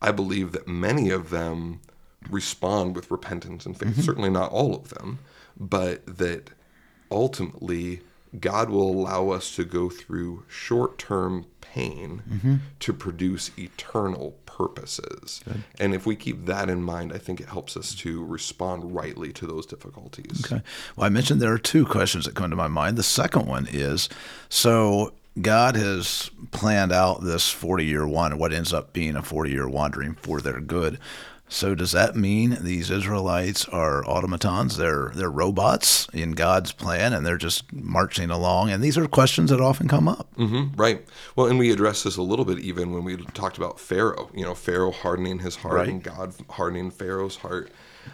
I 0.00 0.12
believe 0.12 0.52
that 0.52 0.66
many 0.66 1.10
of 1.10 1.30
them 1.30 1.80
respond 2.30 2.94
with 2.94 3.10
repentance 3.10 3.66
and 3.66 3.76
faith. 3.76 3.90
Mm-hmm. 3.90 4.00
Certainly 4.00 4.30
not 4.30 4.50
all 4.50 4.74
of 4.74 4.90
them 4.90 5.18
but 5.58 6.04
that 6.06 6.50
ultimately 7.10 8.00
God 8.38 8.70
will 8.70 8.90
allow 8.90 9.30
us 9.30 9.54
to 9.56 9.64
go 9.64 9.90
through 9.90 10.44
short 10.48 10.98
term 10.98 11.46
pain 11.60 12.22
mm-hmm. 12.28 12.56
to 12.80 12.92
produce 12.92 13.50
eternal 13.58 14.36
purposes. 14.46 15.42
Good. 15.44 15.62
And 15.78 15.94
if 15.94 16.06
we 16.06 16.16
keep 16.16 16.46
that 16.46 16.70
in 16.70 16.82
mind, 16.82 17.12
I 17.12 17.18
think 17.18 17.40
it 17.40 17.48
helps 17.48 17.76
us 17.76 17.94
to 17.96 18.24
respond 18.24 18.94
rightly 18.94 19.32
to 19.34 19.46
those 19.46 19.66
difficulties. 19.66 20.44
Okay. 20.44 20.62
Well, 20.96 21.06
I 21.06 21.08
mentioned 21.10 21.40
there 21.40 21.52
are 21.52 21.58
two 21.58 21.84
questions 21.84 22.24
that 22.24 22.34
come 22.34 22.50
to 22.50 22.56
my 22.56 22.68
mind. 22.68 22.96
The 22.96 23.02
second 23.02 23.46
one 23.46 23.68
is 23.70 24.08
so 24.48 25.12
God 25.40 25.76
has 25.76 26.30
planned 26.50 26.92
out 26.92 27.22
this 27.22 27.50
40 27.50 27.84
year 27.84 28.06
wander, 28.06 28.36
what 28.36 28.52
ends 28.52 28.72
up 28.72 28.92
being 28.92 29.16
a 29.16 29.22
40 29.22 29.50
year 29.50 29.68
wandering 29.68 30.14
for 30.14 30.40
their 30.40 30.60
good. 30.60 30.98
So 31.52 31.74
does 31.74 31.92
that 31.92 32.16
mean 32.16 32.56
these 32.62 32.90
Israelites 32.90 33.66
are 33.68 34.02
automatons? 34.06 34.78
They're 34.78 35.10
they're 35.14 35.30
robots 35.30 36.08
in 36.14 36.32
God's 36.32 36.72
plan, 36.72 37.12
and 37.12 37.26
they're 37.26 37.36
just 37.36 37.70
marching 37.72 38.30
along. 38.30 38.70
And 38.70 38.82
these 38.82 38.96
are 38.96 39.06
questions 39.06 39.50
that 39.50 39.60
often 39.60 39.86
come 39.86 40.08
up. 40.08 40.34
Mm-hmm, 40.38 40.74
right. 40.80 41.04
Well, 41.36 41.48
and 41.48 41.58
we 41.58 41.70
addressed 41.70 42.04
this 42.04 42.16
a 42.16 42.22
little 42.22 42.46
bit 42.46 42.58
even 42.60 42.92
when 42.92 43.04
we 43.04 43.18
talked 43.34 43.58
about 43.58 43.78
Pharaoh. 43.78 44.30
You 44.34 44.44
know, 44.44 44.54
Pharaoh 44.54 44.92
hardening 44.92 45.40
his 45.40 45.56
heart 45.56 45.74
Right. 45.74 45.88
and 45.88 46.02
God 46.02 46.34
hardening 46.48 46.90
Pharaoh's 46.90 47.36
heart. 47.36 47.70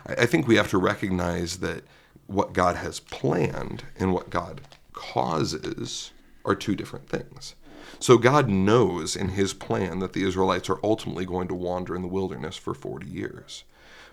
I, 0.06 0.14
I 0.22 0.26
think 0.26 0.48
we 0.48 0.56
have 0.56 0.68
to 0.70 0.78
recognize 0.78 1.58
that 1.58 1.84
what 2.26 2.52
God 2.52 2.74
has 2.76 2.98
planned 3.00 3.84
and 3.98 4.12
what 4.12 4.30
God 4.30 4.60
causes 4.92 6.10
are 6.44 6.54
two 6.54 6.74
different 6.74 7.08
things. 7.08 7.54
So 8.00 8.16
God 8.18 8.48
knows 8.48 9.16
in 9.16 9.30
his 9.30 9.52
plan 9.52 9.98
that 9.98 10.12
the 10.12 10.26
Israelites 10.26 10.70
are 10.70 10.80
ultimately 10.84 11.26
going 11.26 11.48
to 11.48 11.54
wander 11.54 11.96
in 11.96 12.02
the 12.02 12.08
wilderness 12.08 12.56
for 12.56 12.74
40 12.74 13.06
years. 13.06 13.64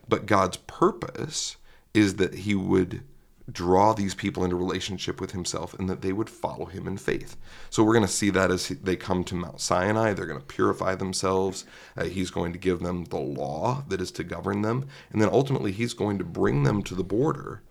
But 0.07 0.25
God's 0.25 0.57
purpose 0.57 1.57
is 1.93 2.15
that 2.15 2.33
he 2.33 2.55
would 2.55 3.03
draw 3.51 3.93
these 3.93 4.15
people 4.15 4.43
into 4.43 4.55
relationship 4.55 5.21
with 5.21 5.31
himself 5.31 5.73
and 5.75 5.87
that 5.87 6.01
they 6.01 6.11
would 6.11 6.29
follow 6.29 6.65
him 6.65 6.87
in 6.87 6.97
faith. 6.97 7.37
So 7.69 7.83
we're 7.83 7.93
going 7.93 8.05
to 8.05 8.11
see 8.11 8.31
that 8.31 8.49
as 8.49 8.69
they 8.69 8.95
come 8.95 9.23
to 9.25 9.35
Mount 9.35 9.61
Sinai, 9.61 10.13
they're 10.13 10.25
going 10.25 10.39
to 10.39 10.45
purify 10.45 10.95
themselves. 10.95 11.65
Uh, 11.95 12.05
he's 12.05 12.31
going 12.31 12.53
to 12.53 12.59
give 12.59 12.79
them 12.79 13.05
the 13.05 13.19
law 13.19 13.83
that 13.87 14.01
is 14.01 14.11
to 14.13 14.23
govern 14.23 14.61
them. 14.61 14.87
And 15.11 15.21
then 15.21 15.29
ultimately, 15.31 15.71
he's 15.71 15.93
going 15.93 16.17
to 16.17 16.23
bring 16.23 16.63
them 16.63 16.81
to 16.83 16.95
the 16.95 17.03
border 17.03 17.61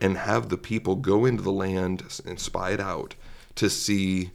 and 0.00 0.16
have 0.16 0.48
the 0.48 0.56
people 0.56 0.96
go 0.96 1.24
into 1.24 1.42
the 1.42 1.52
land 1.52 2.02
and 2.24 2.40
spy 2.40 2.70
it 2.70 2.80
out 2.80 3.14
to 3.56 3.68
see, 3.68 4.30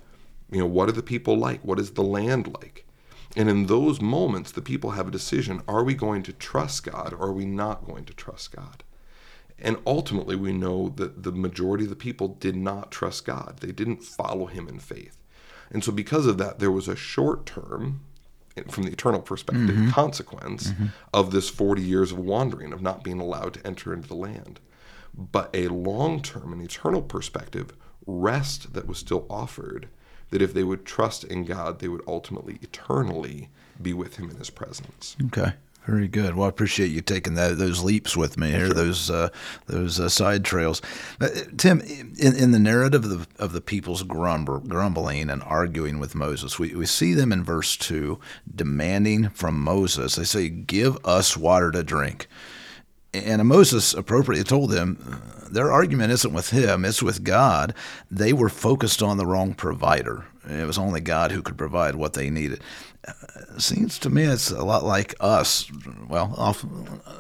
you 0.54 0.60
know, 0.60 0.68
what 0.68 0.90
are 0.90 0.94
the 0.94 1.04
people 1.04 1.38
like? 1.38 1.64
What 1.64 1.80
is 1.80 1.92
the 1.92 2.04
land 2.04 2.48
like? 2.48 2.86
And 3.36 3.50
in 3.50 3.66
those 3.66 4.00
moments, 4.00 4.52
the 4.52 4.62
people 4.62 4.92
have 4.92 5.08
a 5.08 5.12
decision 5.12 5.62
are 5.68 5.84
we 5.84 5.96
going 5.96 6.24
to 6.24 6.34
trust 6.34 6.84
God 6.84 7.14
or 7.14 7.28
are 7.28 7.34
we 7.34 7.46
not 7.46 7.86
going 7.86 8.06
to 8.06 8.14
trust 8.14 8.56
God? 8.56 8.84
And 9.60 9.78
ultimately, 9.86 10.36
we 10.36 10.52
know 10.52 10.90
that 10.90 11.24
the 11.24 11.32
majority 11.32 11.86
of 11.86 11.90
the 11.90 11.96
people 11.96 12.28
did 12.28 12.56
not 12.56 12.92
trust 12.92 13.26
God. 13.26 13.60
They 13.62 13.72
didn't 13.72 14.04
follow 14.04 14.48
him 14.48 14.68
in 14.68 14.80
faith. 14.80 15.22
And 15.72 15.84
so, 15.84 15.92
because 15.92 16.26
of 16.26 16.38
that, 16.40 16.60
there 16.60 16.72
was 16.72 16.88
a 16.88 16.96
short 16.96 17.46
term, 17.46 18.02
from 18.68 18.84
the 18.84 18.92
eternal 18.92 19.22
perspective, 19.22 19.70
mm-hmm. 19.70 19.90
consequence 19.90 20.72
mm-hmm. 20.72 20.88
of 21.14 21.32
this 21.32 21.50
40 21.50 21.82
years 21.82 22.12
of 22.12 22.20
wandering, 22.20 22.74
of 22.74 22.82
not 22.82 23.04
being 23.04 23.20
allowed 23.20 23.54
to 23.56 23.66
enter 23.66 23.94
into 23.94 24.08
the 24.08 24.16
land. 24.16 24.60
But 25.14 25.50
a 25.54 25.68
long 25.70 26.22
term 26.22 26.52
and 26.52 26.62
eternal 26.62 27.02
perspective, 27.02 27.74
rest 28.06 28.74
that 28.74 28.88
was 28.88 28.98
still 28.98 29.26
offered, 29.30 29.88
that 30.34 30.42
if 30.42 30.56
they 30.56 30.64
would 30.64 30.84
trust 30.84 31.24
in 31.24 31.46
God, 31.46 31.78
they 31.78 31.88
would 31.88 32.02
ultimately, 32.08 32.58
eternally 32.64 33.50
be 33.80 33.94
with 33.94 34.16
him 34.16 34.32
in 34.32 34.38
his 34.38 34.50
presence. 34.50 35.16
Okay. 35.28 35.54
Very 35.86 36.08
good. 36.08 36.34
Well, 36.34 36.48
I 36.48 36.50
appreciate 36.50 36.88
you 36.88 37.02
taking 37.02 37.36
that, 37.36 37.60
those 37.60 37.84
leaps 37.84 38.18
with 38.18 38.36
me 38.36 38.50
here, 38.50 38.70
those 38.70 39.12
uh, 39.12 39.30
those 39.68 40.00
uh, 40.00 40.10
side 40.10 40.44
trails. 40.44 40.82
Uh, 41.22 41.28
Tim, 41.58 41.82
in, 41.82 42.36
in 42.36 42.52
the 42.52 42.58
narrative 42.58 43.04
of 43.04 43.10
the, 43.12 43.28
of 43.38 43.54
the 43.54 43.62
people's 43.62 44.02
grumble, 44.02 44.60
grumbling 44.60 45.30
and 45.30 45.44
arguing 45.44 46.00
with 46.00 46.16
Moses, 46.16 46.58
we, 46.58 46.74
we 46.74 46.88
see 46.88 47.14
them 47.14 47.32
in 47.32 47.44
verse 47.44 47.78
2 47.78 48.18
demanding 48.56 49.30
from 49.30 49.60
Moses, 49.60 50.16
they 50.16 50.24
say, 50.24 50.50
Give 50.50 50.98
us 51.06 51.38
water 51.38 51.70
to 51.70 51.84
drink. 51.84 52.28
And 53.14 53.48
Moses 53.48 53.94
appropriately 53.94 54.44
told 54.44 54.72
them 54.72 55.22
their 55.50 55.72
argument 55.72 56.12
isn't 56.12 56.34
with 56.34 56.50
him, 56.50 56.84
it's 56.84 57.04
with 57.04 57.24
God. 57.24 57.76
They 58.10 58.34
were 58.34 58.50
focused 58.50 59.04
on 59.04 59.18
the 59.18 59.26
wrong 59.26 59.54
provider. 59.54 60.26
It 60.50 60.66
was 60.66 60.78
only 60.78 61.00
God 61.00 61.32
who 61.32 61.42
could 61.42 61.58
provide 61.58 61.96
what 61.96 62.14
they 62.14 62.30
needed. 62.30 62.62
Uh, 63.08 63.14
seems 63.60 64.00
to 64.00 64.10
me 64.10 64.24
it's 64.24 64.50
a 64.50 64.64
lot 64.64 64.84
like 64.84 65.14
us. 65.20 65.70
Well, 66.10 66.34
I'll, 66.38 66.58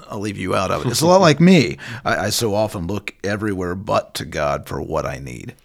I'll 0.09 0.19
leave 0.19 0.37
you 0.37 0.55
out 0.55 0.71
of 0.71 0.85
it. 0.85 0.89
It's 0.89 1.01
a 1.01 1.07
lot 1.07 1.21
like 1.21 1.39
me. 1.39 1.77
I, 2.03 2.25
I 2.25 2.29
so 2.31 2.55
often 2.55 2.87
look 2.87 3.13
everywhere 3.23 3.75
but 3.75 4.13
to 4.15 4.25
God 4.25 4.67
for 4.67 4.81
what 4.81 5.05
I 5.05 5.19
need. 5.19 5.55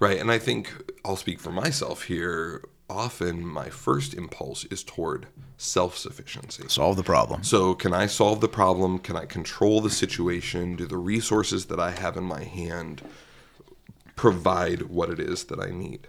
Right. 0.00 0.18
And 0.18 0.30
I 0.30 0.38
think 0.38 0.72
I'll 1.04 1.16
speak 1.16 1.38
for 1.40 1.52
myself 1.52 2.04
here. 2.04 2.64
Often 2.90 3.46
my 3.46 3.70
first 3.70 4.14
impulse 4.14 4.64
is 4.64 4.82
toward 4.82 5.26
self 5.56 5.96
sufficiency. 5.96 6.64
Solve 6.68 6.96
the 6.96 7.02
problem. 7.02 7.42
So, 7.42 7.74
can 7.74 7.92
I 7.92 8.06
solve 8.06 8.40
the 8.40 8.48
problem? 8.48 8.98
Can 8.98 9.16
I 9.16 9.24
control 9.24 9.80
the 9.80 9.90
situation? 9.90 10.76
Do 10.76 10.86
the 10.86 10.96
resources 10.96 11.66
that 11.66 11.80
I 11.80 11.90
have 11.90 12.16
in 12.16 12.24
my 12.24 12.44
hand 12.44 13.02
provide 14.16 14.82
what 14.82 15.10
it 15.10 15.20
is 15.20 15.44
that 15.44 15.60
I 15.60 15.70
need? 15.70 16.06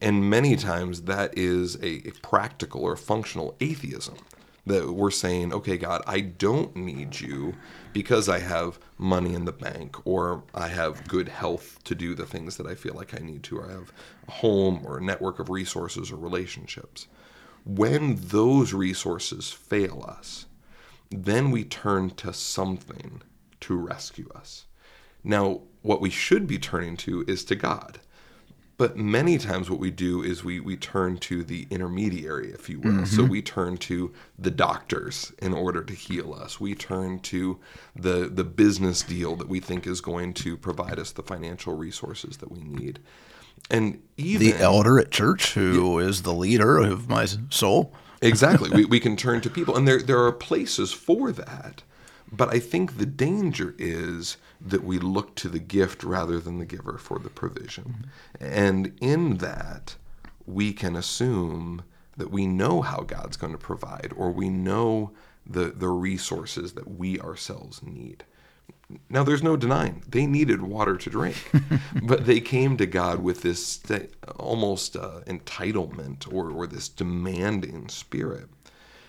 And 0.00 0.28
many 0.28 0.56
times 0.56 1.02
that 1.02 1.36
is 1.36 1.76
a, 1.76 2.08
a 2.08 2.12
practical 2.22 2.82
or 2.82 2.96
functional 2.96 3.54
atheism 3.60 4.16
that 4.68 4.92
we're 4.92 5.10
saying, 5.10 5.52
okay, 5.52 5.76
God, 5.76 6.02
I 6.06 6.20
don't 6.20 6.76
need 6.76 7.20
you 7.20 7.54
because 7.92 8.28
I 8.28 8.38
have 8.38 8.78
money 8.98 9.34
in 9.34 9.44
the 9.44 9.52
bank 9.52 9.96
or 10.06 10.42
I 10.54 10.68
have 10.68 11.08
good 11.08 11.28
health 11.28 11.78
to 11.84 11.94
do 11.94 12.14
the 12.14 12.26
things 12.26 12.56
that 12.58 12.66
I 12.66 12.74
feel 12.74 12.94
like 12.94 13.18
I 13.18 13.24
need 13.24 13.42
to, 13.44 13.58
or 13.58 13.68
I 13.68 13.72
have 13.72 13.92
a 14.28 14.32
home 14.32 14.82
or 14.84 14.98
a 14.98 15.02
network 15.02 15.38
of 15.38 15.48
resources 15.48 16.10
or 16.10 16.16
relationships. 16.16 17.06
When 17.68 18.16
those 18.16 18.72
resources 18.72 19.50
fail 19.50 20.02
us, 20.08 20.46
then 21.10 21.50
we 21.50 21.64
turn 21.64 22.08
to 22.10 22.32
something 22.32 23.20
to 23.60 23.76
rescue 23.76 24.30
us. 24.34 24.64
Now, 25.22 25.60
what 25.82 26.00
we 26.00 26.08
should 26.08 26.46
be 26.46 26.58
turning 26.58 26.96
to 26.98 27.26
is 27.28 27.44
to 27.44 27.54
God. 27.54 28.00
But 28.78 28.96
many 28.96 29.36
times, 29.36 29.68
what 29.68 29.80
we 29.80 29.90
do 29.90 30.22
is 30.22 30.44
we, 30.44 30.60
we 30.60 30.76
turn 30.78 31.18
to 31.18 31.44
the 31.44 31.66
intermediary, 31.68 32.52
if 32.52 32.70
you 32.70 32.80
will. 32.80 33.04
So 33.04 33.22
mm-hmm. 33.22 33.32
we 33.32 33.42
turn 33.42 33.76
to 33.78 34.14
the 34.38 34.52
doctors 34.52 35.32
in 35.42 35.52
order 35.52 35.82
to 35.82 35.92
heal 35.92 36.32
us. 36.32 36.58
We 36.58 36.74
turn 36.74 37.18
to 37.20 37.58
the, 37.94 38.30
the 38.32 38.44
business 38.44 39.02
deal 39.02 39.36
that 39.36 39.48
we 39.48 39.60
think 39.60 39.86
is 39.86 40.00
going 40.00 40.32
to 40.34 40.56
provide 40.56 40.98
us 40.98 41.10
the 41.10 41.24
financial 41.24 41.76
resources 41.76 42.38
that 42.38 42.50
we 42.50 42.60
need. 42.60 43.00
And 43.70 44.00
even 44.16 44.46
The 44.46 44.56
elder 44.58 44.98
at 44.98 45.10
church, 45.10 45.54
who 45.54 45.98
is 45.98 46.22
the 46.22 46.34
leader 46.34 46.78
of 46.78 47.08
my 47.08 47.26
soul. 47.50 47.92
exactly. 48.20 48.70
we, 48.70 48.84
we 48.84 49.00
can 49.00 49.16
turn 49.16 49.40
to 49.42 49.50
people, 49.50 49.76
and 49.76 49.86
there 49.86 50.00
there 50.00 50.24
are 50.24 50.32
places 50.32 50.92
for 50.92 51.32
that. 51.32 51.82
But 52.30 52.52
I 52.52 52.58
think 52.58 52.98
the 52.98 53.06
danger 53.06 53.74
is 53.78 54.36
that 54.60 54.84
we 54.84 54.98
look 54.98 55.34
to 55.36 55.48
the 55.48 55.58
gift 55.58 56.04
rather 56.04 56.38
than 56.38 56.58
the 56.58 56.66
giver 56.66 56.98
for 56.98 57.18
the 57.18 57.30
provision. 57.30 58.10
And 58.38 58.92
in 59.00 59.38
that, 59.38 59.96
we 60.46 60.72
can 60.72 60.94
assume 60.96 61.84
that 62.16 62.30
we 62.30 62.46
know 62.46 62.82
how 62.82 63.00
God's 63.00 63.36
going 63.36 63.52
to 63.52 63.58
provide, 63.58 64.12
or 64.16 64.30
we 64.30 64.48
know 64.50 65.12
the, 65.46 65.66
the 65.66 65.88
resources 65.88 66.72
that 66.72 66.90
we 66.98 67.18
ourselves 67.20 67.82
need. 67.82 68.24
Now, 69.10 69.22
there's 69.22 69.42
no 69.42 69.56
denying 69.56 70.02
they 70.08 70.26
needed 70.26 70.62
water 70.62 70.96
to 70.96 71.10
drink, 71.10 71.50
but 72.02 72.24
they 72.24 72.40
came 72.40 72.76
to 72.78 72.86
God 72.86 73.20
with 73.22 73.42
this 73.42 73.82
almost 74.38 74.96
uh, 74.96 75.20
entitlement 75.26 76.32
or, 76.32 76.50
or 76.50 76.66
this 76.66 76.88
demanding 76.88 77.88
spirit. 77.88 78.48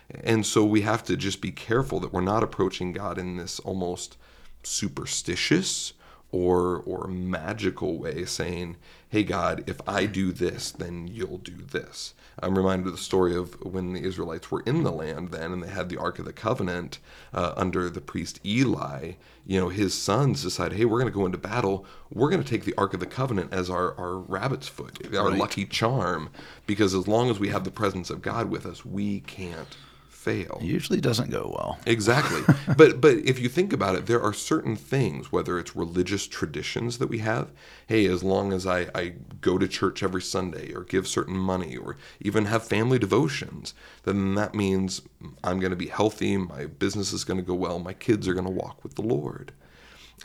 And 0.09 0.45
so 0.45 0.65
we 0.65 0.81
have 0.81 1.03
to 1.05 1.15
just 1.15 1.39
be 1.39 1.51
careful 1.51 1.99
that 2.01 2.11
we're 2.11 2.21
not 2.21 2.43
approaching 2.43 2.91
God 2.93 3.17
in 3.17 3.37
this 3.37 3.59
almost 3.59 4.17
superstitious 4.63 5.93
or 6.31 6.77
or 6.85 7.07
magical 7.07 7.97
way 7.97 8.25
saying, 8.25 8.77
"Hey 9.09 9.23
God, 9.23 9.63
if 9.67 9.81
I 9.87 10.05
do 10.05 10.31
this, 10.31 10.71
then 10.71 11.07
you'll 11.07 11.39
do 11.39 11.57
this." 11.57 12.13
I'm 12.41 12.57
reminded 12.57 12.87
of 12.87 12.93
the 12.93 12.99
story 12.99 13.35
of 13.35 13.59
when 13.65 13.93
the 13.93 14.03
Israelites 14.03 14.49
were 14.49 14.61
in 14.61 14.83
the 14.83 14.91
land 14.91 15.31
then 15.31 15.51
and 15.51 15.61
they 15.61 15.67
had 15.67 15.89
the 15.89 15.97
Ark 15.97 16.19
of 16.19 16.25
the 16.25 16.33
Covenant 16.33 16.99
uh, 17.33 17.53
under 17.57 17.89
the 17.89 18.01
priest 18.01 18.39
Eli. 18.45 19.13
You 19.45 19.59
know, 19.59 19.69
his 19.69 19.93
sons 19.93 20.43
decided, 20.43 20.77
"Hey, 20.77 20.85
we're 20.85 20.99
going 20.99 21.11
to 21.11 21.17
go 21.17 21.25
into 21.25 21.37
battle. 21.37 21.85
We're 22.11 22.29
going 22.29 22.43
to 22.43 22.49
take 22.49 22.65
the 22.65 22.75
Ark 22.77 22.93
of 22.93 22.99
the 22.99 23.05
Covenant 23.05 23.53
as 23.53 23.69
our 23.69 23.97
our 23.97 24.17
rabbit's 24.17 24.67
foot, 24.67 24.99
our 25.15 25.31
lucky 25.31 25.65
charm, 25.65 26.29
because 26.65 26.93
as 26.93 27.07
long 27.07 27.29
as 27.29 27.39
we 27.39 27.49
have 27.49 27.63
the 27.63 27.71
presence 27.71 28.09
of 28.09 28.21
God 28.21 28.49
with 28.49 28.65
us, 28.65 28.85
we 28.85 29.19
can't 29.21 29.75
fail." 30.19 30.59
Usually 30.61 30.99
doesn't 30.99 31.31
go 31.31 31.55
well. 31.55 31.79
Exactly. 31.85 32.41
but 32.77 33.01
but 33.01 33.17
if 33.17 33.39
you 33.39 33.49
think 33.49 33.73
about 33.73 33.95
it, 33.95 34.05
there 34.05 34.21
are 34.21 34.33
certain 34.33 34.75
things, 34.75 35.31
whether 35.31 35.57
it's 35.57 35.75
religious 35.75 36.27
traditions 36.27 36.97
that 36.97 37.07
we 37.07 37.19
have, 37.19 37.51
hey, 37.87 38.05
as 38.05 38.23
long 38.23 38.53
as 38.53 38.67
I, 38.67 38.89
I 38.93 39.13
go 39.41 39.57
to 39.57 39.67
church 39.67 40.03
every 40.03 40.21
Sunday 40.21 40.73
or 40.73 40.83
give 40.83 41.07
certain 41.07 41.37
money 41.37 41.77
or 41.77 41.97
even 42.19 42.45
have 42.45 42.63
family 42.63 42.99
devotions, 42.99 43.73
then 44.03 44.35
that 44.35 44.53
means 44.53 45.01
I'm 45.43 45.59
going 45.59 45.71
to 45.71 45.77
be 45.77 45.87
healthy, 45.87 46.37
my 46.37 46.65
business 46.65 47.13
is 47.13 47.23
going 47.23 47.39
to 47.39 47.45
go 47.45 47.55
well, 47.55 47.79
my 47.79 47.93
kids 47.93 48.27
are 48.27 48.33
going 48.33 48.45
to 48.45 48.51
walk 48.51 48.83
with 48.83 48.95
the 48.95 49.01
Lord. 49.01 49.53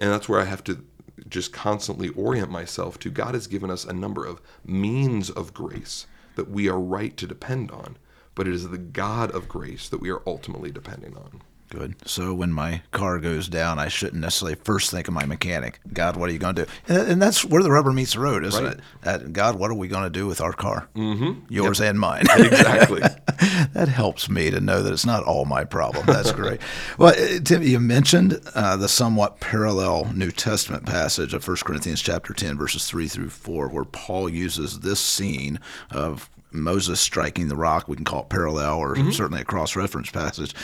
And 0.01 0.11
that's 0.11 0.29
where 0.29 0.41
I 0.41 0.45
have 0.45 0.65
to 0.65 0.85
just 1.29 1.53
constantly 1.53 2.09
orient 2.11 2.51
myself 2.51 2.99
to 3.01 3.11
God 3.11 3.35
has 3.35 3.47
given 3.47 3.71
us 3.71 3.85
a 3.85 3.93
number 3.93 4.25
of 4.25 4.41
means 4.65 5.31
of 5.31 5.55
grace 5.55 6.07
that 6.35 6.51
we 6.51 6.69
are 6.69 6.81
right 6.81 7.17
to 7.17 7.27
depend 7.27 7.71
on, 7.71 7.97
but 8.35 8.47
it 8.49 8.55
is 8.55 8.69
the 8.69 8.79
God 8.79 9.31
of 9.31 9.49
grace 9.49 9.89
that 9.89 10.01
we 10.01 10.11
are 10.11 10.23
ultimately 10.27 10.71
depending 10.71 11.17
on. 11.17 11.43
Good. 11.71 11.97
So 12.07 12.33
when 12.35 12.53
my 12.53 12.83
car 12.93 13.19
goes 13.19 13.49
down, 13.49 13.81
I 13.81 13.89
shouldn't 13.89 14.21
necessarily 14.21 14.55
first 14.55 14.93
think 14.93 15.09
of 15.09 15.15
my 15.15 15.25
mechanic. 15.25 15.81
God, 15.93 16.15
what 16.17 16.31
are 16.31 16.33
you 16.33 16.39
going 16.39 16.55
to 16.55 16.67
do? 16.67 16.71
And, 16.87 17.21
that's 17.21 17.45
where 17.45 17.65
the 17.65 17.71
rubber 17.73 17.91
meets 17.93 18.13
the 18.13 18.21
road, 18.21 18.45
isn't 18.45 18.63
Right. 18.65 18.75
it? 18.75 18.81
That, 19.03 19.33
God, 19.33 19.59
what 19.59 19.71
are 19.73 19.75
we 19.75 19.89
going 19.89 20.05
to 20.05 20.11
do 20.11 20.27
with 20.29 20.41
our 20.41 20.53
car? 20.53 20.89
Mm-hmm. 20.95 21.53
Yours 21.53 21.81
and 21.81 21.99
mine. 21.99 22.27
Exactly. 22.37 23.01
that 23.73 23.89
helps 23.89 24.29
me 24.29 24.51
to 24.51 24.61
know 24.61 24.83
that 24.83 24.93
it's 24.93 25.07
not 25.07 25.25
all 25.25 25.47
my 25.47 25.65
problem. 25.65 26.07
That's 26.07 26.31
great. 26.31 26.61
well, 26.99 27.15
uh, 27.15 27.41
Tim, 27.43 27.63
you 27.63 27.81
mentioned 27.81 28.41
uh, 28.55 28.77
the 28.77 28.89
somewhat 28.89 29.41
parallel 29.41 30.13
New 30.15 30.31
Testament 30.31 30.87
passage 30.87 31.35
of 31.35 31.47
1 31.49 31.57
Corinthians 31.65 32.01
chapter 32.03 32.33
10, 32.33 32.57
verses 32.57 32.85
3 32.87 33.09
through 33.09 33.31
4, 33.31 33.69
where 33.69 33.85
Paul 33.85 34.29
uses 34.29 34.81
this 34.81 35.01
scene 35.01 35.59
of 35.91 36.31
Moses 36.55 37.01
striking 37.01 37.49
the 37.49 37.57
rock. 37.57 37.89
We 37.89 37.97
can 37.97 38.05
call 38.05 38.23
it 38.23 38.29
parallel 38.29 38.79
or 38.79 38.95
mm-hmm. 38.95 39.11
certainly 39.11 39.43
a 39.43 39.45
cross 39.45 39.77
reference 39.77 40.11
passage. 40.11 40.55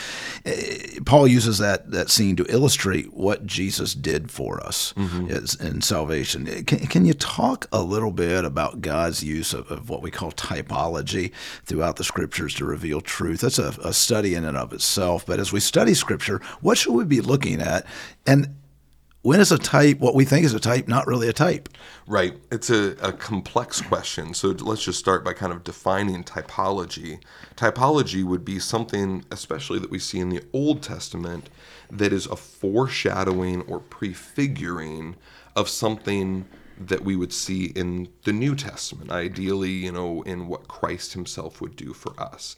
Eh, 0.45 0.99
Paul 1.05 1.27
uses 1.27 1.57
that, 1.59 1.91
that 1.91 2.09
scene 2.09 2.35
to 2.37 2.45
illustrate 2.49 3.13
what 3.13 3.45
Jesus 3.45 3.93
did 3.93 4.31
for 4.31 4.61
us 4.65 4.93
mm-hmm. 4.93 5.65
in 5.65 5.81
salvation. 5.81 6.47
Eh, 6.47 6.63
can, 6.65 6.79
can 6.87 7.05
you 7.05 7.13
talk 7.13 7.67
a 7.71 7.81
little 7.81 8.11
bit 8.11 8.45
about 8.45 8.81
God's 8.81 9.23
use 9.23 9.53
of, 9.53 9.69
of, 9.69 9.89
what 9.89 10.01
we 10.01 10.11
call 10.11 10.31
typology 10.31 11.31
throughout 11.65 11.97
the 11.97 12.03
scriptures 12.03 12.53
to 12.55 12.65
reveal 12.65 13.01
truth? 13.01 13.41
That's 13.41 13.59
a, 13.59 13.75
a 13.83 13.93
study 13.93 14.35
in 14.35 14.45
and 14.45 14.57
of 14.57 14.73
itself. 14.73 15.25
But 15.25 15.39
as 15.39 15.51
we 15.51 15.59
study 15.59 15.93
scripture, 15.93 16.39
what 16.61 16.77
should 16.77 16.93
we 16.93 17.03
be 17.03 17.21
looking 17.21 17.61
at? 17.61 17.85
And 18.25 18.55
when 19.21 19.39
is 19.39 19.51
a 19.51 19.57
type 19.57 19.99
what 19.99 20.15
we 20.15 20.25
think 20.25 20.45
is 20.45 20.53
a 20.53 20.59
type 20.59 20.87
not 20.87 21.05
really 21.05 21.27
a 21.27 21.33
type? 21.33 21.69
Right. 22.07 22.35
It's 22.51 22.69
a, 22.69 22.95
a 23.01 23.13
complex 23.13 23.81
question. 23.81 24.33
So 24.33 24.49
let's 24.49 24.83
just 24.83 24.99
start 24.99 25.23
by 25.23 25.33
kind 25.33 25.53
of 25.53 25.63
defining 25.63 26.23
typology. 26.23 27.19
Typology 27.55 28.23
would 28.23 28.43
be 28.43 28.59
something, 28.59 29.23
especially 29.31 29.79
that 29.79 29.91
we 29.91 29.99
see 29.99 30.19
in 30.19 30.29
the 30.29 30.41
Old 30.53 30.81
Testament, 30.81 31.49
that 31.91 32.11
is 32.11 32.25
a 32.25 32.35
foreshadowing 32.35 33.61
or 33.63 33.79
prefiguring 33.79 35.15
of 35.55 35.69
something 35.69 36.47
that 36.79 37.03
we 37.03 37.15
would 37.15 37.33
see 37.33 37.65
in 37.65 38.09
the 38.23 38.33
New 38.33 38.55
Testament, 38.55 39.11
ideally, 39.11 39.69
you 39.69 39.91
know, 39.91 40.23
in 40.23 40.47
what 40.47 40.67
Christ 40.67 41.13
himself 41.13 41.61
would 41.61 41.75
do 41.75 41.93
for 41.93 42.19
us. 42.19 42.55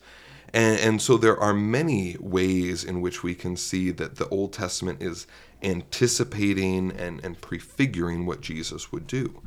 And, 0.54 0.80
and, 0.80 1.02
so 1.02 1.18
there 1.18 1.38
are 1.40 1.54
many 1.54 2.16
ways 2.20 2.84
in 2.84 3.02
which 3.02 3.24
we 3.24 3.34
can 3.34 3.58
see 3.58 3.90
that 3.90 4.18
the 4.18 4.30
Old 4.30 4.54
Testament 4.54 5.02
is 5.02 5.26
anticipating 5.64 6.92
and, 6.92 7.24
and 7.24 7.42
prefiguring 7.42 8.26
what 8.26 8.42
Jesus 8.42 8.92
would 8.92 9.08
do. 9.08 9.42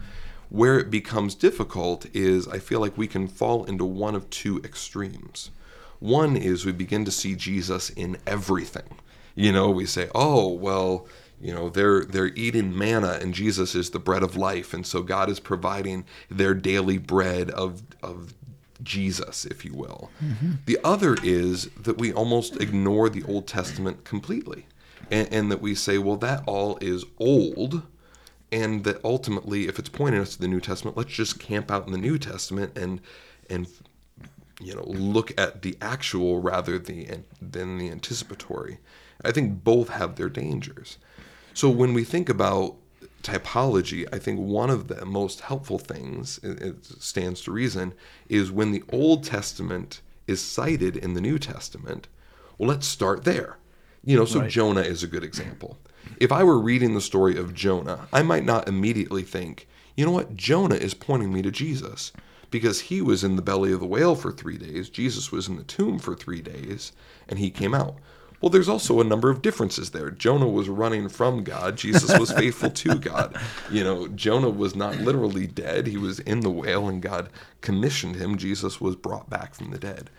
Where 0.48 0.78
it 0.78 0.90
becomes 0.90 1.34
difficult 1.34 2.06
is 2.14 2.46
I 2.46 2.58
feel 2.58 2.80
like 2.80 2.96
we 2.96 3.08
can 3.08 3.26
fall 3.26 3.64
into 3.64 3.84
one 3.84 4.14
of 4.14 4.30
two 4.30 4.60
extremes. 4.62 5.50
One 5.98 6.36
is 6.36 6.64
we 6.64 6.72
begin 6.72 7.04
to 7.04 7.10
see 7.10 7.34
Jesus 7.34 7.90
in 7.90 8.18
everything. 8.26 8.98
You 9.34 9.52
know, 9.52 9.70
we 9.70 9.86
say, 9.86 10.08
oh, 10.14 10.48
well, 10.48 11.06
you 11.40 11.52
know, 11.52 11.68
they're 11.68 12.04
they're 12.04 12.32
eating 12.34 12.76
manna 12.76 13.18
and 13.20 13.34
Jesus 13.34 13.74
is 13.74 13.90
the 13.90 13.98
bread 13.98 14.22
of 14.22 14.36
life, 14.36 14.72
and 14.72 14.86
so 14.86 15.02
God 15.02 15.28
is 15.28 15.40
providing 15.40 16.04
their 16.30 16.54
daily 16.54 16.96
bread 16.96 17.50
of 17.50 17.82
of 18.02 18.34
Jesus, 18.82 19.44
if 19.44 19.64
you 19.64 19.74
will. 19.74 20.10
Mm-hmm. 20.24 20.52
The 20.66 20.78
other 20.84 21.16
is 21.22 21.68
that 21.80 21.98
we 21.98 22.12
almost 22.12 22.60
ignore 22.60 23.08
the 23.08 23.22
Old 23.24 23.46
Testament 23.46 24.04
completely 24.04 24.66
and, 25.10 25.32
and 25.32 25.52
that 25.52 25.60
we 25.60 25.74
say, 25.74 25.98
well, 25.98 26.16
that 26.16 26.42
all 26.46 26.78
is 26.80 27.04
old, 27.18 27.82
and 28.52 28.84
that 28.84 29.04
ultimately, 29.04 29.68
if 29.68 29.78
it's 29.78 29.88
pointing 29.88 30.20
us 30.20 30.34
to 30.34 30.40
the 30.40 30.48
New 30.48 30.60
Testament, 30.60 30.96
let's 30.96 31.12
just 31.12 31.38
camp 31.38 31.70
out 31.70 31.86
in 31.86 31.92
the 31.92 31.98
New 31.98 32.18
Testament 32.18 32.76
and 32.76 33.00
and 33.48 33.68
you 34.60 34.74
know 34.74 34.84
look 34.86 35.38
at 35.38 35.62
the 35.62 35.76
actual 35.80 36.40
rather 36.40 36.78
the, 36.78 37.08
than 37.40 37.78
the 37.78 37.90
anticipatory. 37.90 38.78
I 39.24 39.32
think 39.32 39.64
both 39.64 39.88
have 39.88 40.16
their 40.16 40.28
dangers. 40.28 40.98
So 41.54 41.70
when 41.70 41.94
we 41.94 42.04
think 42.04 42.28
about 42.28 42.76
typology, 43.22 44.06
I 44.12 44.18
think 44.18 44.38
one 44.38 44.70
of 44.70 44.88
the 44.88 45.04
most 45.04 45.40
helpful 45.40 45.78
things, 45.78 46.38
it 46.42 46.84
stands 46.84 47.40
to 47.42 47.52
reason, 47.52 47.94
is 48.28 48.52
when 48.52 48.72
the 48.72 48.84
Old 48.92 49.24
Testament 49.24 50.00
is 50.26 50.40
cited 50.40 50.96
in 50.96 51.14
the 51.14 51.20
New 51.20 51.38
Testament. 51.38 52.08
Well, 52.58 52.68
let's 52.68 52.86
start 52.86 53.24
there. 53.24 53.56
You 54.06 54.16
know, 54.16 54.24
so 54.24 54.40
right. 54.40 54.50
Jonah 54.50 54.80
is 54.80 55.02
a 55.02 55.08
good 55.08 55.24
example. 55.24 55.76
If 56.18 56.32
I 56.32 56.44
were 56.44 56.58
reading 56.58 56.94
the 56.94 57.00
story 57.00 57.36
of 57.36 57.52
Jonah, 57.52 58.08
I 58.12 58.22
might 58.22 58.44
not 58.44 58.68
immediately 58.68 59.22
think, 59.22 59.68
you 59.96 60.06
know 60.06 60.12
what, 60.12 60.36
Jonah 60.36 60.76
is 60.76 60.94
pointing 60.94 61.32
me 61.32 61.42
to 61.42 61.50
Jesus 61.50 62.12
because 62.50 62.82
he 62.82 63.02
was 63.02 63.24
in 63.24 63.36
the 63.36 63.42
belly 63.42 63.72
of 63.72 63.80
the 63.80 63.86
whale 63.86 64.14
for 64.14 64.32
three 64.32 64.56
days, 64.56 64.88
Jesus 64.88 65.32
was 65.32 65.48
in 65.48 65.56
the 65.56 65.64
tomb 65.64 65.98
for 65.98 66.14
three 66.14 66.40
days, 66.40 66.92
and 67.28 67.38
he 67.38 67.50
came 67.50 67.74
out. 67.74 67.96
Well, 68.40 68.50
there's 68.50 68.68
also 68.68 69.00
a 69.00 69.04
number 69.04 69.30
of 69.30 69.42
differences 69.42 69.90
there. 69.90 70.10
Jonah 70.10 70.48
was 70.48 70.68
running 70.68 71.08
from 71.08 71.42
God. 71.42 71.76
Jesus 71.76 72.16
was 72.18 72.30
faithful 72.38 72.70
to 72.70 72.96
God. 72.96 73.40
You 73.70 73.82
know, 73.82 74.08
Jonah 74.08 74.50
was 74.50 74.76
not 74.76 74.98
literally 74.98 75.46
dead. 75.46 75.86
He 75.86 75.96
was 75.96 76.20
in 76.20 76.40
the 76.40 76.50
whale 76.50 76.86
and 76.86 77.00
God 77.00 77.30
commissioned 77.62 78.16
him. 78.16 78.36
Jesus 78.36 78.80
was 78.80 78.94
brought 78.94 79.30
back 79.30 79.54
from 79.54 79.70
the 79.70 79.78
dead. 79.78 80.10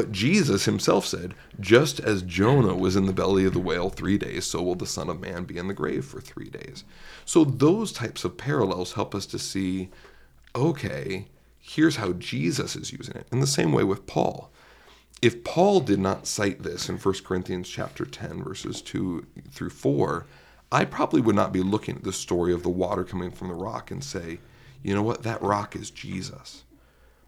But 0.00 0.12
Jesus 0.12 0.64
himself 0.64 1.04
said, 1.04 1.34
just 1.60 2.00
as 2.00 2.22
Jonah 2.22 2.74
was 2.74 2.96
in 2.96 3.04
the 3.04 3.12
belly 3.12 3.44
of 3.44 3.52
the 3.52 3.58
whale 3.58 3.90
three 3.90 4.16
days, 4.16 4.46
so 4.46 4.62
will 4.62 4.74
the 4.74 4.86
Son 4.86 5.10
of 5.10 5.20
Man 5.20 5.44
be 5.44 5.58
in 5.58 5.68
the 5.68 5.74
grave 5.74 6.06
for 6.06 6.22
three 6.22 6.48
days. 6.48 6.84
So 7.26 7.44
those 7.44 7.92
types 7.92 8.24
of 8.24 8.38
parallels 8.38 8.94
help 8.94 9.14
us 9.14 9.26
to 9.26 9.38
see, 9.38 9.90
okay, 10.56 11.26
here's 11.58 11.96
how 11.96 12.12
Jesus 12.12 12.76
is 12.76 12.94
using 12.94 13.14
it. 13.14 13.26
In 13.30 13.40
the 13.40 13.46
same 13.46 13.72
way 13.72 13.84
with 13.84 14.06
Paul. 14.06 14.50
If 15.20 15.44
Paul 15.44 15.80
did 15.80 15.98
not 15.98 16.26
cite 16.26 16.62
this 16.62 16.88
in 16.88 16.96
1 16.96 17.14
Corinthians 17.22 17.68
chapter 17.68 18.06
10, 18.06 18.42
verses 18.42 18.80
2 18.80 19.26
through 19.50 19.68
4, 19.68 20.24
I 20.72 20.86
probably 20.86 21.20
would 21.20 21.36
not 21.36 21.52
be 21.52 21.62
looking 21.62 21.96
at 21.96 22.04
the 22.04 22.12
story 22.14 22.54
of 22.54 22.62
the 22.62 22.70
water 22.70 23.04
coming 23.04 23.32
from 23.32 23.48
the 23.48 23.54
rock 23.54 23.90
and 23.90 24.02
say, 24.02 24.40
you 24.82 24.94
know 24.94 25.02
what, 25.02 25.24
that 25.24 25.42
rock 25.42 25.76
is 25.76 25.90
Jesus. 25.90 26.64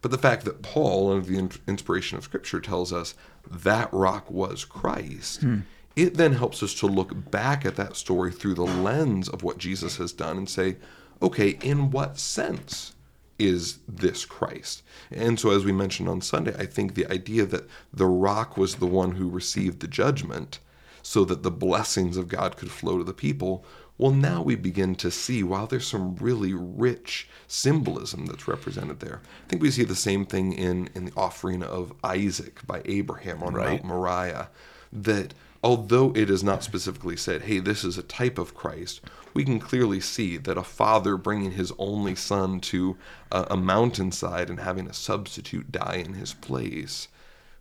But 0.02 0.10
the 0.10 0.18
fact 0.18 0.44
that 0.44 0.62
Paul, 0.62 1.12
under 1.12 1.26
the 1.26 1.58
inspiration 1.66 2.18
of 2.18 2.24
Scripture, 2.24 2.60
tells 2.60 2.92
us 2.92 3.14
that 3.48 3.92
rock 3.92 4.30
was 4.30 4.64
Christ, 4.64 5.40
hmm. 5.40 5.60
it 5.94 6.14
then 6.14 6.32
helps 6.32 6.62
us 6.62 6.74
to 6.74 6.86
look 6.86 7.30
back 7.30 7.64
at 7.64 7.76
that 7.76 7.96
story 7.96 8.32
through 8.32 8.54
the 8.54 8.62
lens 8.62 9.28
of 9.28 9.44
what 9.44 9.58
Jesus 9.58 9.96
has 9.96 10.12
done 10.12 10.36
and 10.36 10.50
say, 10.50 10.76
okay, 11.22 11.50
in 11.62 11.92
what 11.92 12.18
sense 12.18 12.94
is 13.38 13.78
this 13.88 14.24
Christ? 14.24 14.82
And 15.10 15.38
so, 15.38 15.50
as 15.50 15.64
we 15.64 15.72
mentioned 15.72 16.08
on 16.08 16.20
Sunday, 16.20 16.54
I 16.58 16.66
think 16.66 16.94
the 16.94 17.10
idea 17.10 17.46
that 17.46 17.68
the 17.92 18.06
rock 18.06 18.56
was 18.56 18.76
the 18.76 18.86
one 18.86 19.12
who 19.12 19.30
received 19.30 19.80
the 19.80 19.88
judgment 19.88 20.58
so 21.02 21.24
that 21.24 21.42
the 21.42 21.50
blessings 21.50 22.16
of 22.16 22.28
God 22.28 22.56
could 22.56 22.70
flow 22.70 22.98
to 22.98 23.04
the 23.04 23.14
people 23.14 23.64
well, 23.98 24.12
now 24.12 24.42
we 24.42 24.56
begin 24.56 24.94
to 24.96 25.10
see, 25.10 25.42
while 25.42 25.66
there's 25.66 25.86
some 25.86 26.16
really 26.16 26.54
rich 26.54 27.28
symbolism 27.46 28.26
that's 28.26 28.48
represented 28.48 29.00
there. 29.00 29.20
I 29.46 29.48
think 29.48 29.62
we 29.62 29.70
see 29.70 29.84
the 29.84 29.94
same 29.94 30.24
thing 30.24 30.52
in, 30.52 30.88
in 30.94 31.04
the 31.06 31.12
offering 31.16 31.62
of 31.62 31.92
Isaac 32.02 32.66
by 32.66 32.82
Abraham 32.84 33.42
on 33.42 33.54
right. 33.54 33.70
Mount 33.70 33.84
Moriah, 33.84 34.48
that 34.92 35.34
although 35.62 36.12
it 36.16 36.30
is 36.30 36.42
not 36.42 36.64
specifically 36.64 37.16
said, 37.16 37.42
hey, 37.42 37.58
this 37.58 37.84
is 37.84 37.96
a 37.98 38.02
type 38.02 38.38
of 38.38 38.54
Christ, 38.54 39.00
we 39.34 39.44
can 39.44 39.60
clearly 39.60 40.00
see 40.00 40.36
that 40.36 40.58
a 40.58 40.64
father 40.64 41.16
bringing 41.16 41.52
his 41.52 41.72
only 41.78 42.14
son 42.14 42.60
to 42.60 42.96
a, 43.30 43.46
a 43.50 43.56
mountainside 43.56 44.50
and 44.50 44.60
having 44.60 44.88
a 44.88 44.94
substitute 44.94 45.70
die 45.70 46.02
in 46.04 46.14
his 46.14 46.34
place 46.34 47.08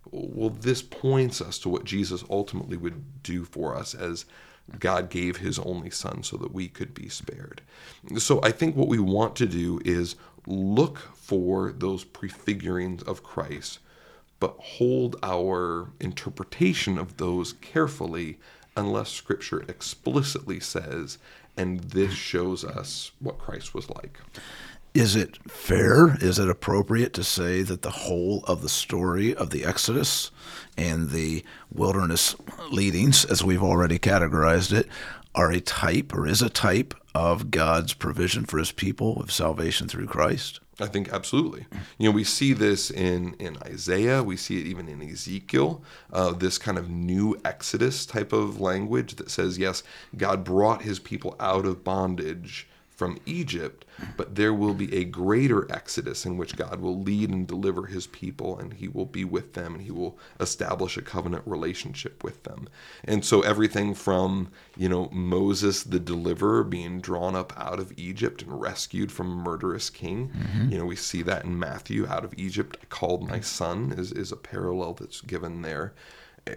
well, 0.09 0.49
this 0.49 0.81
points 0.81 1.41
us 1.41 1.57
to 1.59 1.69
what 1.69 1.83
Jesus 1.83 2.23
ultimately 2.29 2.77
would 2.77 3.23
do 3.23 3.43
for 3.45 3.75
us 3.75 3.93
as 3.93 4.25
God 4.79 5.09
gave 5.09 5.37
his 5.37 5.59
only 5.59 5.89
son 5.89 6.23
so 6.23 6.37
that 6.37 6.53
we 6.53 6.67
could 6.67 6.93
be 6.93 7.09
spared. 7.09 7.61
So 8.17 8.39
I 8.43 8.51
think 8.51 8.75
what 8.75 8.87
we 8.87 8.99
want 8.99 9.35
to 9.37 9.45
do 9.45 9.81
is 9.83 10.15
look 10.47 10.99
for 11.15 11.71
those 11.71 12.03
prefigurings 12.03 13.03
of 13.07 13.23
Christ, 13.23 13.79
but 14.39 14.55
hold 14.57 15.17
our 15.21 15.89
interpretation 15.99 16.97
of 16.97 17.17
those 17.17 17.53
carefully 17.53 18.39
unless 18.75 19.09
scripture 19.09 19.63
explicitly 19.67 20.59
says, 20.59 21.17
and 21.57 21.81
this 21.81 22.13
shows 22.13 22.63
us 22.63 23.11
what 23.19 23.37
Christ 23.37 23.73
was 23.73 23.89
like. 23.89 24.19
Is 24.93 25.15
it 25.15 25.37
fair? 25.49 26.17
Is 26.21 26.37
it 26.37 26.49
appropriate 26.49 27.13
to 27.13 27.23
say 27.23 27.61
that 27.61 27.81
the 27.81 27.91
whole 27.91 28.43
of 28.45 28.61
the 28.61 28.67
story 28.67 29.33
of 29.33 29.49
the 29.49 29.63
Exodus 29.63 30.31
and 30.77 31.11
the 31.11 31.45
wilderness 31.73 32.35
leadings, 32.69 33.23
as 33.23 33.41
we've 33.41 33.63
already 33.63 33.97
categorized 33.97 34.73
it, 34.73 34.89
are 35.33 35.49
a 35.49 35.61
type 35.61 36.13
or 36.13 36.27
is 36.27 36.41
a 36.41 36.49
type 36.49 36.93
of 37.15 37.51
God's 37.51 37.93
provision 37.93 38.43
for 38.43 38.57
his 38.57 38.73
people 38.73 39.21
of 39.21 39.31
salvation 39.31 39.87
through 39.87 40.07
Christ? 40.07 40.59
I 40.77 40.87
think 40.87 41.13
absolutely. 41.13 41.67
You 41.97 42.09
know, 42.09 42.15
we 42.15 42.25
see 42.25 42.51
this 42.51 42.91
in, 42.91 43.35
in 43.35 43.55
Isaiah, 43.65 44.23
we 44.23 44.35
see 44.35 44.59
it 44.59 44.65
even 44.65 44.89
in 44.89 45.01
Ezekiel, 45.01 45.83
uh, 46.11 46.33
this 46.33 46.57
kind 46.57 46.77
of 46.77 46.89
new 46.89 47.39
Exodus 47.45 48.05
type 48.05 48.33
of 48.33 48.59
language 48.59 49.15
that 49.15 49.31
says, 49.31 49.57
yes, 49.57 49.83
God 50.17 50.43
brought 50.43 50.81
his 50.81 50.99
people 50.99 51.37
out 51.39 51.65
of 51.65 51.85
bondage 51.85 52.67
from 53.01 53.17
Egypt, 53.25 53.83
but 54.15 54.35
there 54.35 54.53
will 54.53 54.75
be 54.75 54.95
a 54.95 55.03
greater 55.03 55.65
exodus 55.71 56.23
in 56.23 56.37
which 56.37 56.55
God 56.55 56.81
will 56.81 57.01
lead 57.01 57.31
and 57.31 57.47
deliver 57.47 57.87
his 57.87 58.05
people 58.05 58.59
and 58.59 58.73
he 58.75 58.87
will 58.87 59.07
be 59.07 59.25
with 59.25 59.53
them 59.53 59.73
and 59.73 59.81
he 59.81 59.89
will 59.89 60.19
establish 60.39 60.97
a 60.97 61.01
covenant 61.01 61.41
relationship 61.47 62.23
with 62.23 62.43
them. 62.43 62.69
And 63.03 63.25
so 63.25 63.41
everything 63.41 63.95
from, 63.95 64.51
you 64.77 64.87
know, 64.87 65.09
Moses 65.09 65.81
the 65.81 65.99
deliverer 65.99 66.63
being 66.63 67.01
drawn 67.01 67.35
up 67.35 67.53
out 67.57 67.79
of 67.79 67.91
Egypt 67.97 68.43
and 68.43 68.61
rescued 68.61 69.11
from 69.11 69.31
a 69.31 69.43
murderous 69.43 69.89
king, 69.89 70.29
mm-hmm. 70.29 70.69
you 70.69 70.77
know, 70.77 70.85
we 70.85 70.95
see 70.95 71.23
that 71.23 71.43
in 71.43 71.57
Matthew 71.57 72.05
out 72.07 72.23
of 72.23 72.35
Egypt 72.37 72.77
I 72.83 72.85
called 72.85 73.27
my 73.27 73.39
son 73.39 73.95
is 73.97 74.11
is 74.11 74.31
a 74.31 74.37
parallel 74.37 74.93
that's 74.93 75.21
given 75.21 75.63
there 75.63 75.95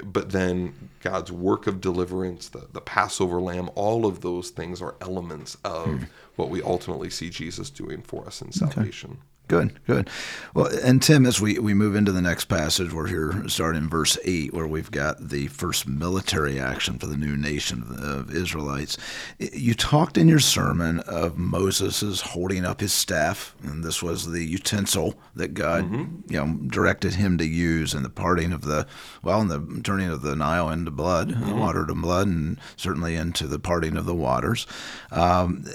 but 0.03 0.31
then 0.31 0.91
God's 1.01 1.31
work 1.31 1.67
of 1.67 1.81
deliverance, 1.81 2.49
the, 2.49 2.69
the 2.73 2.81
Passover 2.81 3.41
lamb, 3.41 3.69
all 3.75 4.07
of 4.07 4.21
those 4.23 4.51
things 4.51 4.81
are 4.81 4.95
elements 5.01 5.57
of 5.65 5.87
hmm. 5.87 6.05
what 6.37 6.51
we 6.51 6.63
ultimately 6.63 7.11
see 7.11 7.31
Jesus 7.31 7.71
doing 7.71 8.03
for 8.03 8.27
us 8.27 8.41
in 8.41 8.53
salvation. 8.53 9.19
Good, 9.47 9.79
good. 9.87 10.09
Well, 10.55 10.71
and 10.83 11.03
Tim, 11.03 11.27
as 11.27 11.39
we, 11.39 11.59
we 11.59 11.75
move 11.75 11.95
into 11.97 12.13
the 12.13 12.23
next 12.23 12.47
passage, 12.47 12.95
we're 12.95 13.09
here 13.09 13.47
starting 13.47 13.83
in 13.83 13.89
verse 13.91 14.17
8, 14.25 14.55
where 14.55 14.67
we've 14.67 14.91
got 14.91 15.29
the 15.29 15.49
first 15.49 15.87
military 15.87 16.59
action 16.59 16.99
for 16.99 17.07
the 17.07 17.17
new 17.17 17.37
nation 17.37 17.83
of, 17.99 18.35
Israelites. 18.35 18.97
You 19.39 19.75
talked 19.75 20.17
in 20.17 20.29
your 20.29 20.39
sermon 20.39 21.01
of 21.01 21.37
Moses' 21.37 22.23
holding 22.23 22.65
up 22.65 22.81
his 22.81 22.95
staff, 22.95 23.55
and 23.63 23.85
this 23.85 24.03
was 24.03 24.31
the 24.31 24.43
utensil 24.43 25.15
that 25.37 25.53
God 25.53 25.91
you 26.31 26.39
know, 26.39 26.59
directed 26.69 27.15
him 27.15 27.37
to 27.37 27.45
use 27.45 27.93
in 27.93 28.03
the 28.03 28.09
parting 28.09 28.51
of 28.51 28.63
the, 28.63 28.87
well, 29.23 29.43
in 29.43 29.49
the 29.49 29.81
turning 29.85 30.09
of 30.09 30.23
the 30.23 30.35
Nile 30.35 30.71
into 30.71 30.91
blood, 30.91 31.31
the 31.47 31.55
water 31.55 31.85
to 31.85 31.95
blood, 31.95 32.29
and 32.29 32.59
certainly 32.77 33.15
into 33.15 33.47
the 33.47 33.59
parting 33.59 33.99
of 33.99 34.07
the 34.07 34.15
waters. 34.15 34.67
Um, 35.11 35.67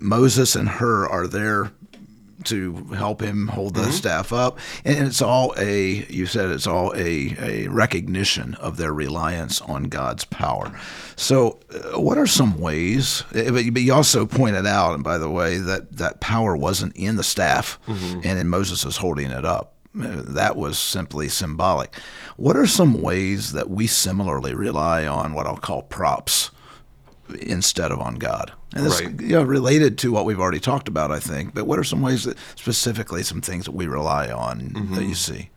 Moses 0.00 0.56
and 0.56 0.68
Hur 0.68 1.06
are 1.06 1.28
there 1.28 1.70
to 2.46 2.74
help 2.96 3.20
him 3.20 3.48
hold 3.48 3.74
the 3.74 3.90
staff 3.92 4.32
up. 4.32 4.58
And 4.84 5.06
it's 5.06 5.22
all 5.22 5.54
a, 5.58 6.04
you 6.08 6.26
said 6.26 6.50
it's 6.50 6.66
all 6.66 6.92
a, 6.94 7.36
a 7.40 7.68
recognition 7.68 8.54
of 8.56 8.76
their 8.76 8.92
reliance 8.92 9.60
on 9.62 9.84
God's 9.84 10.24
power. 10.24 10.72
So, 11.16 11.58
uh, 11.94 12.00
what 12.00 12.18
are 12.18 12.26
some 12.26 12.58
ways? 12.60 13.22
uh, 13.34 13.50
But 13.50 13.64
you- 13.64 13.92
also 13.92 14.24
pointed 14.26 14.66
out, 14.66 14.94
and 14.94 15.04
by 15.04 15.18
the 15.18 15.28
way, 15.30 15.58
that 15.58 15.96
that 15.98 16.20
power 16.20 16.56
wasn't 16.56 16.96
in 16.96 17.16
the 17.16 17.22
staff 17.24 17.78
and 17.86 18.24
in 18.38 18.48
Moses 18.48 18.84
is 18.84 18.96
holding 18.96 19.30
it 19.30 19.44
up. 19.44 19.74
Uh, 19.94 20.22
That 20.24 20.56
was 20.56 20.78
simply 20.78 21.28
symbolic. 21.28 21.94
What 22.36 22.56
are 22.56 22.66
some 22.66 23.02
ways 23.02 23.52
that 23.52 23.68
we 23.68 23.86
similarly 23.86 24.54
rely 24.54 25.06
on 25.06 25.34
what 25.34 25.46
I'll 25.46 25.56
call 25.58 25.82
props? 25.82 26.50
instead 27.40 27.90
of 27.90 27.98
on 28.00 28.16
God. 28.16 28.52
And 28.74 28.86
this 28.86 29.00
Right. 29.00 29.20
you 29.20 29.28
know, 29.28 29.42
related 29.42 29.98
to 29.98 30.12
what 30.12 30.24
we've 30.24 30.40
already 30.40 30.60
talked 30.60 30.88
about, 30.88 31.10
I 31.10 31.20
think. 31.20 31.54
But 31.54 31.66
what 31.66 31.78
are 31.78 31.84
some 31.84 32.02
ways 32.02 32.24
that 32.24 32.38
specifically 32.56 33.22
some 33.22 33.40
things 33.40 33.64
that 33.66 33.72
we 33.72 33.86
rely 33.86 34.30
on 34.30 34.58
that 34.58 35.02
you 35.02 35.08
mm-hmm. 35.08 35.12
see? 35.12 35.50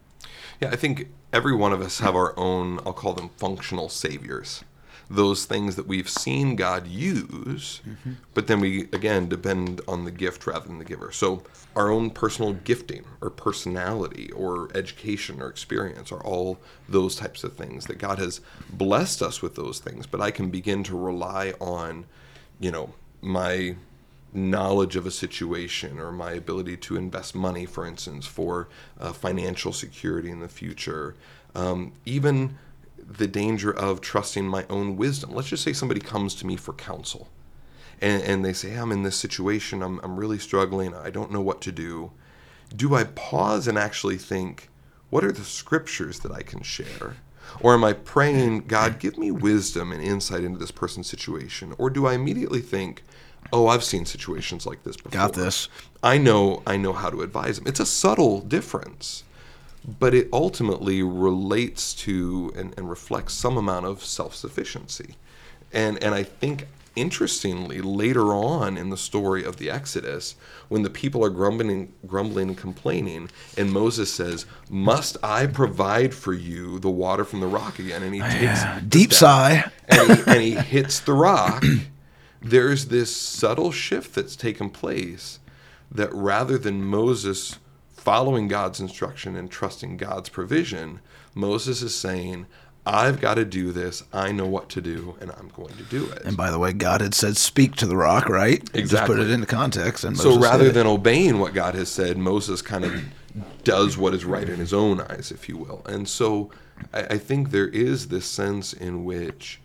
Yeah, 0.62 0.69
I 0.69 0.75
think 0.75 1.10
every 1.34 1.56
one 1.56 1.73
of 1.73 1.82
us 1.82 1.99
have 1.99 2.15
our 2.15 2.38
own, 2.38 2.80
I'll 2.86 2.93
call 2.93 3.13
them 3.13 3.30
functional 3.38 3.89
saviors. 3.89 4.63
Those 5.10 5.45
things 5.45 5.75
that 5.75 5.86
we've 5.86 6.10
seen 6.10 6.56
God 6.56 6.88
use, 6.88 7.82
mm-hmm. 7.88 8.13
but 8.34 8.47
then 8.47 8.60
we, 8.60 8.84
again, 8.91 9.30
depend 9.30 9.82
on 9.88 10.04
the 10.04 10.12
gift 10.12 10.47
rather 10.47 10.67
than 10.67 10.80
the 10.80 10.86
giver. 10.86 11.12
So 11.12 11.43
our 11.75 11.91
own 11.91 12.10
personal 12.10 12.54
gifting 12.54 13.06
or 13.21 13.30
personality 13.30 14.32
or 14.32 14.69
education 14.73 15.41
or 15.41 15.47
experience 15.47 16.12
are 16.12 16.23
all 16.23 16.58
those 16.89 17.15
types 17.15 17.43
of 17.43 17.54
things 17.54 17.86
that 17.86 17.99
God 17.99 18.17
has 18.17 18.41
blessed 18.69 19.21
us 19.21 19.43
with 19.43 19.56
those 19.56 19.80
things. 19.80 20.08
But 20.08 20.21
I 20.21 20.32
can 20.32 20.49
begin 20.49 20.84
to 20.86 20.97
rely 20.97 21.54
on, 21.60 22.06
you 22.60 22.71
know, 22.71 22.95
my 23.26 23.76
knowledge 24.34 24.96
of 24.96 25.06
a 25.06 25.12
situation 25.12 26.00
or 26.00 26.12
my 26.12 26.32
ability 26.32 26.78
to 26.78 26.98
invest 26.98 27.34
money, 27.34 27.66
for 27.66 27.86
instance, 27.86 28.26
for 28.26 28.68
uh, 29.00 29.14
financial 29.14 29.72
security 29.72 30.30
in 30.30 30.40
the 30.40 30.48
future, 30.48 31.16
um, 31.56 31.94
even 32.06 32.58
the 32.98 33.28
danger 33.28 33.72
of 33.72 34.02
trusting 34.02 34.46
my 34.46 34.66
own 34.70 34.98
wisdom. 34.98 35.32
Let's 35.32 35.50
just 35.50 35.64
say 35.64 35.74
somebody 35.74 36.02
comes 36.02 36.36
to 36.36 36.48
me 36.48 36.56
for 36.56 36.74
counsel 36.74 37.30
and, 38.02 38.22
and 38.24 38.46
they 38.46 38.54
say, 38.54 38.76
I'm 38.76 38.92
in 38.92 39.04
this 39.04 39.16
situation, 39.16 39.82
I'm, 39.82 40.00
I'm 40.04 40.18
really 40.18 40.40
struggling, 40.40 40.94
I 40.94 41.10
don't 41.10 41.32
know 41.32 41.42
what 41.42 41.62
to 41.62 41.72
do. 41.72 42.12
Do 42.76 42.96
I 42.96 43.06
pause 43.06 43.68
and 43.68 43.78
actually 43.78 44.18
think, 44.18 44.70
what 45.10 45.24
are 45.24 45.32
the 45.32 45.44
scriptures 45.44 46.20
that 46.22 46.32
I 46.32 46.42
can 46.42 46.62
share? 46.62 47.16
Or 47.60 47.74
am 47.74 47.84
I 47.84 47.94
praying, 47.94 48.68
God, 48.68 49.00
give 49.00 49.18
me 49.18 49.32
wisdom 49.32 49.92
and 49.92 50.02
insight 50.02 50.44
into 50.44 50.60
this 50.60 50.72
person's 50.72 51.08
situation? 51.08 51.74
Or 51.78 51.90
do 51.90 52.06
I 52.06 52.14
immediately 52.14 52.62
think, 52.62 53.04
oh, 53.52 53.68
I've 53.68 53.84
seen 53.84 54.06
situations 54.06 54.66
like 54.66 54.84
this 54.84 54.98
before. 54.98 55.12
Got 55.12 55.34
this. 55.34 55.70
I 56.04 56.18
know 56.18 56.62
I 56.66 56.78
know 56.78 56.94
how 56.94 57.10
to 57.10 57.22
advise 57.22 57.58
them. 57.58 57.68
It's 57.68 57.80
a 57.80 57.86
subtle 57.86 58.42
difference, 58.42 59.24
but 60.00 60.14
it 60.14 60.30
ultimately 60.34 61.04
relates 61.04 61.94
to 61.96 62.52
and, 62.56 62.74
and 62.78 62.90
reflects 62.90 63.34
some 63.34 63.58
amount 63.58 63.86
of 63.86 64.04
self-sufficiency. 64.04 65.16
And 65.72 66.02
and 66.04 66.14
I 66.14 66.24
think 66.24 66.68
interestingly, 66.96 67.82
later 67.82 68.34
on 68.34 68.78
in 68.78 68.90
the 68.90 68.98
story 68.98 69.44
of 69.44 69.58
the 69.58 69.70
Exodus, 69.70 70.36
when 70.68 70.84
the 70.84 70.90
people 70.90 71.24
are 71.24 71.30
grumbling 71.30 71.94
grumbling 72.06 72.50
and 72.50 72.58
complaining, 72.58 73.30
and 73.58 73.72
Moses 73.72 74.14
says, 74.14 74.46
Must 74.70 75.18
I 75.24 75.48
provide 75.48 76.14
for 76.14 76.34
you 76.34 76.80
the 76.80 76.90
water 76.90 77.24
from 77.24 77.40
the 77.40 77.48
rock 77.48 77.80
again? 77.80 78.04
And 78.04 78.14
he 78.14 78.22
oh, 78.22 78.30
takes 78.30 78.64
the 78.64 78.82
Deep 78.88 79.14
sigh. 79.14 79.70
and 79.88 80.12
he, 80.12 80.24
and 80.28 80.42
he 80.42 80.52
hits 80.52 81.00
the 81.00 81.14
rock, 81.14 81.64
there's 82.42 82.88
this 82.88 83.16
subtle 83.16 83.72
shift 83.72 84.16
that's 84.16 84.36
taken 84.36 84.70
place 84.70 85.40
that 85.92 86.14
rather 86.14 86.58
than 86.58 86.84
Moses 86.84 87.60
following 88.06 88.48
God's 88.48 88.80
instruction 88.80 89.36
and 89.36 89.50
trusting 89.50 89.98
God's 89.98 90.30
provision, 90.30 91.00
Moses 91.34 91.82
is 91.82 91.96
saying, 91.96 92.46
I've 92.86 93.19
got 93.19 93.36
to 93.36 93.45
do 93.45 93.71
this. 93.71 94.04
I 94.13 94.32
know 94.32 94.45
what 94.45 94.69
to 94.69 94.82
do, 94.82 95.15
and 95.19 95.32
I'm 95.32 95.50
going 95.50 95.74
to 95.76 95.84
do 95.84 96.06
it. 96.06 96.24
And 96.24 96.38
by 96.38 96.52
the 96.52 96.60
way, 96.60 96.71
God 96.74 97.02
had 97.02 97.13
said, 97.15 97.38
"Speak 97.38 97.76
to 97.78 97.88
the 97.88 97.98
rock." 97.98 98.30
Right? 98.30 98.62
Exactly. 98.74 98.86
Just 98.86 99.06
put 99.06 99.19
it 99.19 99.30
into 99.30 99.48
context. 99.48 100.04
And 100.04 100.17
so 100.17 100.39
rather 100.39 100.71
than 100.71 100.88
obeying 100.88 101.39
what 101.39 101.54
God 101.54 101.76
has 101.76 101.89
said, 101.89 102.17
Moses 102.17 102.62
kind 102.62 102.86
of 102.86 103.04
does 103.63 103.98
what 103.98 104.13
is 104.13 104.24
right 104.24 104.48
in 104.48 104.60
his 104.60 104.74
own 104.74 105.02
eyes, 105.02 105.32
if 105.32 105.50
you 105.50 105.58
will. 105.58 105.82
And 105.86 106.08
so 106.08 106.52
I, 106.93 107.02
I 107.02 107.17
think 107.17 107.52
there 107.52 107.67
is 107.67 108.08
this 108.08 108.26
sense 108.26 108.74
in 108.74 109.04
which 109.04 109.60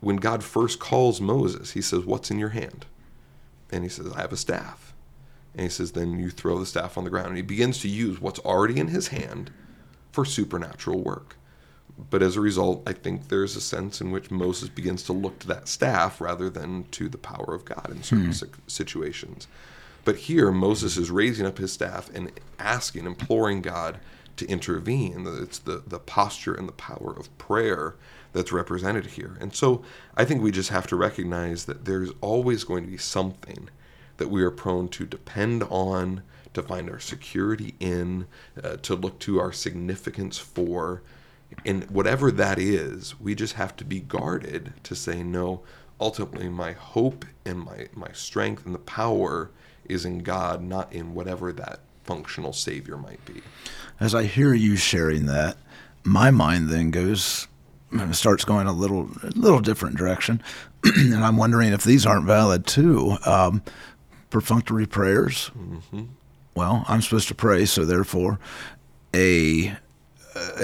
when 0.00 0.16
God 0.16 0.44
first 0.44 0.78
calls 0.78 1.20
Moses, 1.20 1.72
he 1.72 1.82
says, 1.82 2.04
What's 2.04 2.30
in 2.30 2.38
your 2.38 2.50
hand? 2.50 2.86
And 3.70 3.82
he 3.82 3.88
says, 3.88 4.12
I 4.12 4.20
have 4.20 4.32
a 4.32 4.36
staff. 4.36 4.94
And 5.54 5.62
he 5.62 5.68
says, 5.68 5.92
Then 5.92 6.18
you 6.18 6.30
throw 6.30 6.58
the 6.58 6.66
staff 6.66 6.96
on 6.96 7.04
the 7.04 7.10
ground. 7.10 7.28
And 7.28 7.36
he 7.36 7.42
begins 7.42 7.80
to 7.80 7.88
use 7.88 8.20
what's 8.20 8.40
already 8.40 8.78
in 8.78 8.88
his 8.88 9.08
hand 9.08 9.50
for 10.12 10.24
supernatural 10.24 11.02
work. 11.02 11.36
But 11.96 12.22
as 12.22 12.36
a 12.36 12.40
result, 12.40 12.82
I 12.88 12.92
think 12.92 13.28
there's 13.28 13.54
a 13.54 13.60
sense 13.60 14.00
in 14.00 14.10
which 14.10 14.30
Moses 14.30 14.68
begins 14.68 15.04
to 15.04 15.12
look 15.12 15.38
to 15.40 15.46
that 15.48 15.68
staff 15.68 16.20
rather 16.20 16.50
than 16.50 16.84
to 16.90 17.08
the 17.08 17.18
power 17.18 17.54
of 17.54 17.64
God 17.64 17.88
in 17.90 18.02
certain 18.02 18.32
si- 18.32 18.46
situations. 18.66 19.46
But 20.04 20.16
here, 20.16 20.50
Moses 20.50 20.96
is 20.96 21.10
raising 21.10 21.46
up 21.46 21.58
his 21.58 21.72
staff 21.72 22.10
and 22.12 22.32
asking, 22.58 23.06
imploring 23.06 23.62
God 23.62 24.00
to 24.36 24.46
intervene. 24.46 25.24
It's 25.40 25.60
the, 25.60 25.82
the 25.86 26.00
posture 26.00 26.54
and 26.54 26.68
the 26.68 26.72
power 26.72 27.14
of 27.16 27.36
prayer 27.38 27.94
that's 28.32 28.50
represented 28.50 29.06
here. 29.06 29.38
And 29.40 29.54
so 29.54 29.84
I 30.16 30.24
think 30.24 30.42
we 30.42 30.50
just 30.50 30.70
have 30.70 30.88
to 30.88 30.96
recognize 30.96 31.66
that 31.66 31.84
there's 31.84 32.10
always 32.20 32.64
going 32.64 32.84
to 32.84 32.90
be 32.90 32.98
something 32.98 33.68
that 34.16 34.30
we 34.30 34.42
are 34.42 34.50
prone 34.50 34.88
to 34.88 35.06
depend 35.06 35.62
on, 35.64 36.22
to 36.54 36.62
find 36.62 36.90
our 36.90 36.98
security 36.98 37.74
in, 37.78 38.26
uh, 38.62 38.76
to 38.78 38.96
look 38.96 39.20
to 39.20 39.38
our 39.38 39.52
significance 39.52 40.38
for. 40.38 41.02
And 41.64 41.88
whatever 41.90 42.30
that 42.30 42.58
is, 42.58 43.18
we 43.18 43.34
just 43.34 43.54
have 43.54 43.76
to 43.76 43.84
be 43.84 44.00
guarded 44.00 44.74
to 44.82 44.94
say, 44.94 45.22
no, 45.22 45.62
ultimately 46.00 46.48
my 46.48 46.72
hope 46.72 47.24
and 47.44 47.60
my, 47.60 47.88
my 47.94 48.12
strength 48.12 48.66
and 48.66 48.74
the 48.74 48.80
power 48.80 49.50
is 49.86 50.04
in 50.04 50.18
God, 50.18 50.62
not 50.62 50.92
in 50.92 51.14
whatever 51.14 51.52
that 51.52 51.80
functional 52.04 52.52
savior 52.52 52.96
might 52.96 53.24
be. 53.24 53.40
as 54.00 54.14
I 54.14 54.24
hear 54.24 54.52
you 54.52 54.76
sharing 54.76 55.26
that, 55.26 55.56
my 56.04 56.30
mind 56.30 56.68
then 56.68 56.90
goes 56.90 57.48
starts 58.12 58.44
going 58.44 58.66
a 58.66 58.72
little 58.72 59.08
a 59.22 59.30
little 59.30 59.60
different 59.60 59.96
direction, 59.96 60.42
and 60.84 61.24
I'm 61.24 61.36
wondering 61.36 61.72
if 61.72 61.84
these 61.84 62.04
aren't 62.06 62.26
valid 62.26 62.66
too. 62.66 63.16
Um, 63.24 63.62
perfunctory 64.30 64.86
prayers. 64.86 65.50
Well, 66.54 66.84
I'm 66.88 67.02
supposed 67.02 67.28
to 67.28 67.34
pray, 67.34 67.66
so 67.66 67.84
therefore, 67.84 68.38
a 69.14 69.76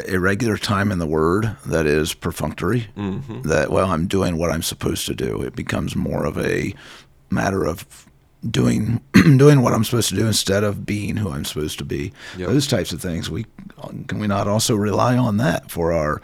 a 0.09 0.19
regular 0.19 0.57
time 0.57 0.91
in 0.93 0.99
the 0.99 1.07
Word 1.07 1.57
that 1.67 1.87
is 1.87 2.15
perfunctory. 2.15 2.89
That 3.45 3.71
well, 3.71 3.91
I'm 3.91 4.07
doing 4.07 4.37
what 4.37 4.51
I'm 4.51 4.63
supposed 4.63 5.07
to 5.07 5.15
do. 5.15 5.43
It 5.43 5.55
becomes 5.55 5.95
more 5.97 6.25
of 6.25 6.39
a 6.39 6.75
matter 7.31 7.65
of 7.65 7.87
doing 8.49 9.01
doing 9.37 9.63
what 9.63 9.73
I'm 9.73 9.85
supposed 9.85 10.09
to 10.11 10.15
do 10.17 10.27
instead 10.27 10.65
of 10.65 10.87
being 10.87 11.17
who 11.17 11.31
I'm 11.31 11.45
supposed 11.45 11.79
to 11.79 11.85
be. 11.85 12.13
Yep. 12.39 12.49
Those 12.49 12.67
types 12.67 12.93
of 12.93 13.01
things. 13.01 13.31
We 13.31 13.47
can 14.09 14.19
we 14.19 14.27
not 14.27 14.49
also 14.49 14.75
rely 14.77 15.17
on 15.17 15.37
that 15.39 15.71
for 15.71 15.93
our 15.93 16.21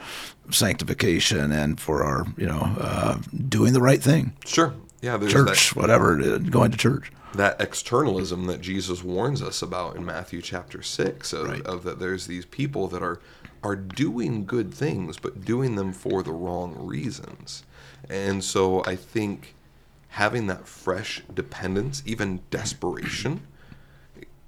sanctification 0.51 1.53
and 1.53 1.81
for 1.81 2.05
our 2.05 2.27
you 2.37 2.47
know 2.47 2.75
uh, 2.81 3.19
doing 3.49 3.73
the 3.73 3.81
right 3.81 4.03
thing. 4.03 4.33
Sure. 4.45 4.73
Yeah, 5.03 5.19
church, 5.29 5.77
whatever, 5.77 6.19
it 6.19 6.27
is, 6.27 6.51
going 6.51 6.71
to 6.73 6.79
church. 6.79 7.13
That 7.37 7.61
externalism 7.61 8.47
that 8.47 8.61
Jesus 8.61 9.03
warns 9.03 9.43
us 9.43 9.63
about 9.63 9.97
in 9.97 10.05
Matthew 10.05 10.43
chapter 10.43 10.83
six 10.83 11.33
of, 11.33 11.49
Right. 11.49 11.67
of 11.67 11.85
that 11.85 11.99
there's 11.99 12.27
these 12.27 12.45
people 12.47 12.89
that 12.89 13.03
are 13.03 13.21
are 13.63 13.77
doing 13.77 14.45
good 14.45 14.73
things 14.73 15.17
but 15.19 15.45
doing 15.45 15.77
them 15.77 15.93
for 15.93 16.23
the 16.23 16.33
wrong 16.33 16.75
reasons. 16.79 17.65
And 18.09 18.45
so 18.45 18.85
I 18.85 18.95
think 18.97 19.55
having 20.11 20.47
that 20.47 20.69
fresh 20.69 21.23
dependence, 21.35 22.03
even 22.07 22.41
desperation, 22.51 23.41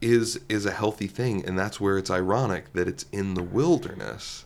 is 0.01 0.39
is 0.49 0.65
a 0.65 0.71
healthy 0.71 1.09
thing 1.09 1.45
and 1.45 1.59
that's 1.59 1.81
where 1.81 1.99
it's 1.99 2.11
ironic 2.11 2.73
that 2.73 2.87
it's 2.87 3.05
in 3.11 3.35
the 3.35 3.43
wilderness 3.43 4.45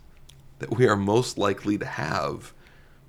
that 0.61 0.71
we 0.77 0.87
are 0.89 0.97
most 0.97 1.37
likely 1.37 1.77
to 1.77 1.85
have 1.85 2.55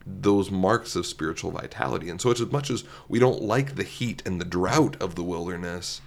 those 0.06 0.52
marks 0.52 0.96
of 0.96 1.06
spiritual 1.06 1.52
vitality. 1.52 2.10
And 2.10 2.20
so, 2.20 2.32
it's 2.32 2.42
as 2.42 2.52
much 2.52 2.70
as 2.70 2.84
we 3.08 3.20
don't 3.20 3.42
like 3.42 3.76
the 3.76 3.84
heat 3.84 4.22
and 4.26 4.40
the 4.40 4.46
drought 4.46 5.02
of 5.02 5.16
the 5.16 5.24
wilderness, 5.24 6.02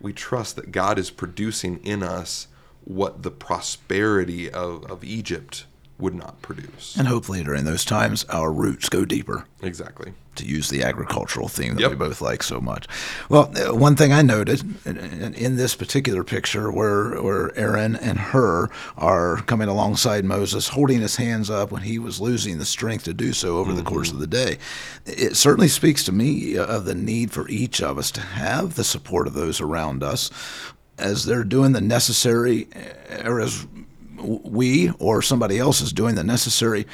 we 0.00 0.12
trust 0.12 0.56
that 0.56 0.72
God 0.72 0.98
is 0.98 1.10
producing 1.10 1.78
in 1.84 2.02
us 2.02 2.48
what 2.84 3.22
the 3.22 3.30
prosperity 3.30 4.50
of, 4.50 4.84
of 4.90 5.02
Egypt 5.02 5.64
would 6.04 6.14
not 6.14 6.40
produce. 6.42 6.94
And 6.98 7.08
hopefully 7.08 7.42
during 7.42 7.64
those 7.64 7.84
times, 7.84 8.24
our 8.28 8.52
roots 8.52 8.88
go 8.90 9.04
deeper. 9.04 9.46
Exactly. 9.62 10.12
to 10.34 10.44
use 10.44 10.68
the 10.68 10.82
agricultural 10.82 11.46
theme 11.46 11.74
that 11.76 11.80
Yep. 11.82 11.90
we 11.92 11.96
both 11.96 12.20
like 12.20 12.42
so 12.42 12.60
much. 12.60 12.88
Well, 13.28 13.52
uh, 13.56 13.72
one 13.72 13.94
thing 13.94 14.12
I 14.12 14.20
noted 14.22 14.60
in, 14.84 15.54
this 15.56 15.76
particular 15.76 16.24
picture, 16.24 16.72
where 16.72 17.22
where 17.22 17.56
Aaron 17.56 17.94
and 17.94 18.18
Hur 18.18 18.68
are 18.98 19.36
coming 19.42 19.68
alongside 19.68 20.24
Moses, 20.24 20.68
holding 20.70 21.00
his 21.00 21.14
hands 21.16 21.50
up 21.50 21.70
when 21.70 21.82
he 21.82 22.00
was 22.00 22.20
losing 22.20 22.58
the 22.58 22.64
strength 22.64 23.04
to 23.04 23.14
do 23.14 23.32
so 23.32 23.58
over 23.58 23.72
the 23.72 23.84
course 23.84 24.10
of 24.10 24.18
the 24.18 24.26
day, 24.26 24.58
it 25.06 25.36
certainly 25.36 25.68
speaks 25.68 26.02
to 26.04 26.10
me 26.12 26.56
of 26.58 26.84
the 26.84 26.96
need 26.96 27.30
for 27.30 27.48
each 27.48 27.80
of 27.80 27.96
us 27.96 28.10
to 28.10 28.20
have 28.20 28.74
the 28.74 28.84
support 28.84 29.28
of 29.28 29.34
those 29.34 29.60
around 29.60 30.02
us 30.02 30.30
as 30.98 31.24
they're 31.26 31.44
doing 31.44 31.72
the 31.72 31.80
necessary, 31.80 32.66
uh, 32.74 33.28
or 33.30 33.40
as 33.40 33.66
we 34.24 34.90
or 34.98 35.22
somebody 35.22 35.58
else 35.58 35.80
is 35.80 35.92
doing 35.92 36.14
the 36.14 36.24
necessary 36.24 36.86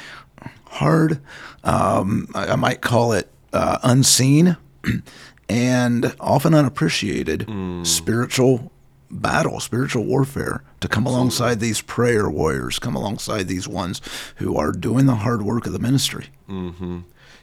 hard, 0.65 1.19
um, 1.63 2.27
I, 2.33 2.47
I 2.47 2.55
might 2.55 2.81
call 2.81 3.13
it 3.13 3.29
uh, 3.53 3.79
unseen 3.83 4.57
and 5.49 6.15
often 6.19 6.53
unappreciated 6.53 7.45
spiritual 7.83 8.71
battle, 9.09 9.59
spiritual 9.59 10.05
warfare 10.05 10.63
to 10.79 10.87
come 10.87 11.05
alongside 11.05 11.59
these 11.59 11.81
prayer 11.81 12.29
warriors, 12.29 12.79
come 12.79 12.95
alongside 12.95 13.47
these 13.47 13.67
ones 13.67 14.01
who 14.37 14.55
are 14.55 14.71
doing 14.71 15.05
the 15.05 15.15
hard 15.15 15.41
work 15.41 15.65
of 15.65 15.73
the 15.73 15.79
ministry. 15.79 16.27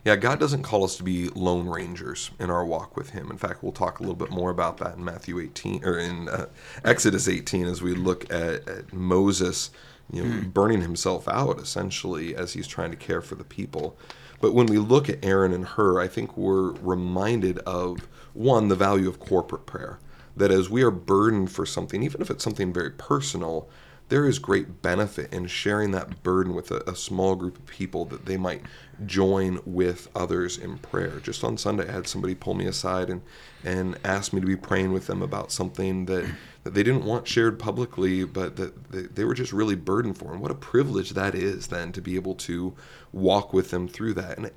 Yeah, 0.05 0.17
God 0.17 0.39
doesn't 0.39 0.63
call 0.63 0.85
us 0.85 0.97
to 0.97 1.03
be 1.03 1.29
lone 1.31 1.69
rangers 1.69 2.31
in 2.39 2.51
our 2.51 2.65
walk 2.65 2.97
with 2.97 3.11
Him. 3.11 3.31
In 3.31 3.39
fact, 3.39 3.63
we'll 3.63 3.73
talk 3.73 3.99
a 3.99 4.03
little 4.03 4.17
bit 4.17 4.31
more 4.31 4.51
about 4.51 4.79
that 4.79 4.97
in 4.97 5.05
Matthew 5.05 5.41
18 5.41 5.85
or 5.85 5.99
in 5.99 6.29
uh, 6.29 6.47
Exodus 6.85 7.29
18 7.29 7.67
as 7.67 7.83
we 7.83 7.95
look 7.95 8.33
at, 8.33 8.69
at 8.69 8.93
Moses, 8.93 9.71
you 10.13 10.25
know, 10.25 10.43
burning 10.49 10.81
himself 10.81 11.29
out 11.29 11.61
essentially 11.61 12.35
as 12.35 12.53
he's 12.53 12.67
trying 12.67 12.91
to 12.91 12.97
care 12.97 13.21
for 13.21 13.35
the 13.35 13.45
people. 13.45 13.99
But 14.41 14.55
when 14.55 14.67
we 14.67 14.79
look 14.79 15.09
at 15.09 15.25
Aaron 15.25 15.53
and 15.53 15.67
Hur, 15.67 16.01
I 16.01 16.09
think 16.09 16.37
we're 16.37 16.73
reminded 16.73 17.59
of 17.61 18.09
one 18.35 18.69
the 18.69 18.77
value 18.77 19.09
of 19.09 19.19
corporate 19.19 19.67
prayer. 19.67 19.99
That 20.37 20.53
as 20.53 20.71
we 20.71 20.83
are 20.83 20.93
burdened 20.93 21.51
for 21.51 21.67
something, 21.67 22.03
even 22.05 22.21
if 22.23 22.31
it's 22.31 22.45
something 22.45 22.73
very 22.73 22.93
personal, 22.93 23.69
there 24.09 24.27
is 24.27 24.39
great 24.39 24.81
benefit 24.81 25.33
in 25.33 25.47
sharing 25.47 25.91
that 25.91 26.23
burden 26.23 26.55
with 26.55 26.71
a, 26.71 26.83
a 26.91 26.97
small 26.97 27.37
group 27.37 27.59
of 27.59 27.67
people 27.67 28.07
that 28.07 28.25
they 28.25 28.37
might 28.37 28.63
join 29.05 29.61
with 29.67 30.09
others 30.15 30.57
in 30.57 30.79
prayer. 30.79 31.21
Just 31.21 31.45
on 31.45 31.59
Sunday, 31.59 31.89
I 31.89 31.93
had 31.93 32.09
somebody 32.09 32.35
pull 32.35 32.55
me 32.55 32.67
aside 32.67 33.11
and, 33.11 33.21
and 33.63 33.99
ask 34.05 34.33
me 34.33 34.41
to 34.41 34.47
be 34.47 34.57
praying 34.57 34.93
with 34.93 35.07
them 35.07 35.21
about 35.23 35.53
something 35.53 36.07
that, 36.07 36.29
that 36.65 36.75
they 36.75 36.83
didn't 36.83 37.05
want 37.05 37.29
shared 37.29 37.59
publicly, 37.59 38.25
but 38.25 38.57
that 38.57 38.91
they, 38.91 39.03
they 39.03 39.25
were 39.25 39.35
just 39.35 39.53
really 39.53 39.77
burdened 39.77 40.17
for. 40.17 40.33
And 40.33 40.41
what 40.41 40.51
a 40.51 40.57
privilege 40.57 41.11
that 41.11 41.35
is 41.35 41.67
then 41.67 41.93
to 41.93 42.01
be 42.01 42.17
able 42.17 42.35
to 42.37 42.75
walk 43.13 43.53
with 43.53 43.71
them 43.71 43.89
through 43.89 44.15
that. 44.15 44.39
And 44.39 44.47
I, 44.47 44.51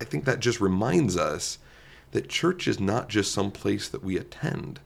I 0.00 0.04
think 0.04 0.24
that 0.24 0.38
just 0.38 0.60
reminds 0.60 1.16
us 1.16 1.58
that 2.12 2.28
church 2.28 2.68
is 2.68 2.78
not 2.78 3.08
just 3.08 3.32
some 3.32 3.50
place 3.50 3.88
that 3.88 4.04
we 4.04 4.16
attend, 4.16 4.78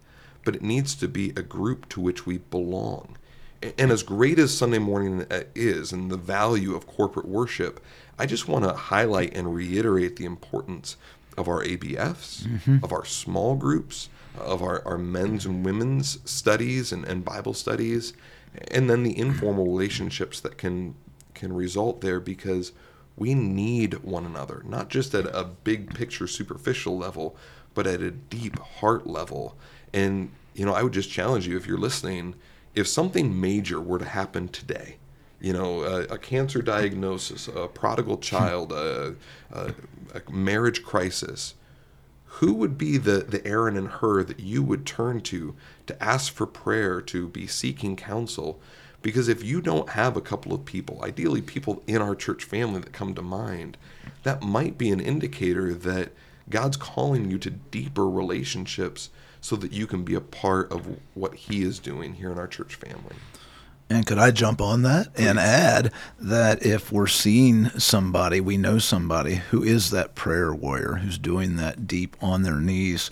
but 0.47 0.57
it 0.57 0.62
needs 0.62 0.94
to 0.94 1.07
be 1.07 1.29
a 1.31 1.42
group 1.42 1.87
to 1.90 2.01
which 2.01 2.25
we 2.25 2.38
belong. 2.38 3.17
And 3.62 3.90
as 3.90 4.03
great 4.05 4.38
as 4.38 4.57
Sunday 4.57 4.79
morning 4.79 5.27
uh, 5.31 5.42
is 5.55 5.92
and 5.92 6.11
the 6.11 6.16
value 6.16 6.75
of 6.77 6.87
corporate 6.87 7.27
worship, 7.27 7.81
I 8.18 8.27
just 8.27 8.47
want 8.49 8.64
to 8.64 8.73
highlight 8.73 9.35
and 9.37 9.55
reiterate 9.55 10.16
the 10.16 10.25
importance 10.27 10.97
of 11.37 11.49
our 11.49 11.64
ABFs, 11.64 12.47
of 12.83 12.92
our 12.92 13.05
small 13.05 13.57
groups, 13.57 14.09
of 14.37 14.62
our, 14.62 14.87
our 14.87 14.99
men's 14.99 15.47
and 15.47 15.64
women's 15.64 16.18
studies 16.29 16.92
and, 16.92 17.05
and 17.05 17.25
Bible 17.25 17.55
studies, 17.55 18.12
and 18.71 18.88
then 18.88 19.03
the 19.03 19.16
informal 19.18 19.66
relationships 19.66 20.40
that 20.40 20.59
can 20.59 20.94
can 21.35 21.53
result 21.53 22.01
there 22.01 22.18
because 22.18 22.73
we 23.16 23.35
need 23.35 23.94
one 24.03 24.25
another, 24.27 24.62
not 24.66 24.88
just 24.88 25.14
at 25.14 25.27
a 25.27 25.44
big 25.44 25.94
picture 25.94 26.27
superficial 26.27 26.97
level, 26.99 27.37
but 27.75 27.87
at 27.87 28.01
a 28.01 28.11
deep 28.11 28.59
heart 28.59 29.07
level. 29.07 29.57
And 29.92 30.31
you 30.55 30.64
know, 30.64 30.75
I 30.75 30.83
would 30.83 30.92
just 30.92 31.11
challenge 31.11 31.47
you 31.47 31.57
if 31.57 31.66
you're 31.66 31.79
listening, 31.79 32.35
if 32.78 32.86
something 32.86 33.40
major 33.40 33.80
were 33.80 33.98
to 33.98 34.04
happen 34.04 34.46
today, 34.46 34.98
you 35.40 35.52
know, 35.52 35.82
a, 35.82 36.02
a 36.02 36.18
cancer 36.18 36.62
diagnosis, 36.62 37.48
a 37.48 37.66
prodigal 37.66 38.18
child, 38.18 38.70
a, 38.72 39.16
a, 39.52 39.74
a 40.14 40.30
marriage 40.30 40.84
crisis, 40.84 41.54
who 42.24 42.54
would 42.54 42.78
be 42.78 42.96
the, 42.96 43.18
the 43.18 43.44
Aaron 43.44 43.76
and 43.76 43.88
Hur 43.88 44.22
that 44.22 44.38
you 44.38 44.62
would 44.62 44.86
turn 44.86 45.22
to 45.22 45.56
to 45.88 46.02
ask 46.02 46.32
for 46.32 46.46
prayer, 46.46 47.00
to 47.02 47.26
be 47.28 47.48
seeking 47.48 47.96
counsel? 47.96 48.60
Because 49.02 49.28
if 49.28 49.42
you 49.42 49.60
don't 49.60 49.90
have 49.90 50.16
a 50.16 50.20
couple 50.20 50.52
of 50.52 50.64
people, 50.64 51.02
ideally 51.02 51.42
people 51.42 51.82
in 51.88 52.00
our 52.00 52.14
church 52.14 52.44
family 52.44 52.80
that 52.80 52.92
come 52.92 53.12
to 53.14 53.22
mind, 53.22 53.76
that 54.22 54.42
might 54.42 54.78
be 54.78 54.90
an 54.90 55.00
indicator 55.00 55.74
that 55.74 56.12
God's 56.48 56.76
calling 56.76 57.28
you 57.28 57.38
to 57.38 57.50
deeper 57.50 58.08
relationships 58.08 59.10
so 59.40 59.57
that 59.57 59.72
you 59.72 59.87
can 59.87 60.05
be 60.05 60.14
a 60.14 60.20
part 60.20 60.70
of 60.72 60.98
what 61.14 61.35
He 61.35 61.62
is 61.62 61.79
doing 61.79 62.14
here 62.14 62.31
in 62.31 62.38
our 62.38 62.48
church 62.48 62.74
family. 62.74 63.16
And 63.90 64.07
could 64.07 64.18
I 64.18 64.31
jump 64.31 64.61
on 64.61 64.83
that 64.83 65.09
and 65.16 65.38
add 65.38 65.92
that 66.20 66.64
if 66.64 66.92
we're 66.92 67.07
seeing 67.07 67.70
somebody, 67.70 68.38
we 68.40 68.59
know 68.59 68.79
somebody 68.79 69.37
who 69.37 69.62
is 69.62 69.90
that 69.90 70.14
prayer 70.14 70.53
warrior, 70.53 70.96
who's 70.96 71.16
doing 71.16 71.57
that 71.57 71.87
deep 71.87 72.16
on 72.20 72.42
their 72.42 72.61
knees, 72.61 73.11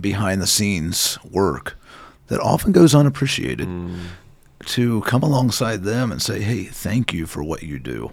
behind 0.00 0.40
the 0.40 0.46
scenes 0.46 1.18
work 1.22 1.76
that 2.28 2.40
often 2.40 2.72
goes 2.72 2.94
unappreciated, 2.94 3.68
mm. 3.68 3.98
to 4.64 5.02
come 5.02 5.22
alongside 5.22 5.82
them 5.84 6.10
and 6.10 6.20
say, 6.22 6.40
hey, 6.40 6.64
thank 6.64 7.12
you 7.12 7.26
for 7.26 7.42
what 7.42 7.62
you 7.62 7.78
do. 7.78 8.10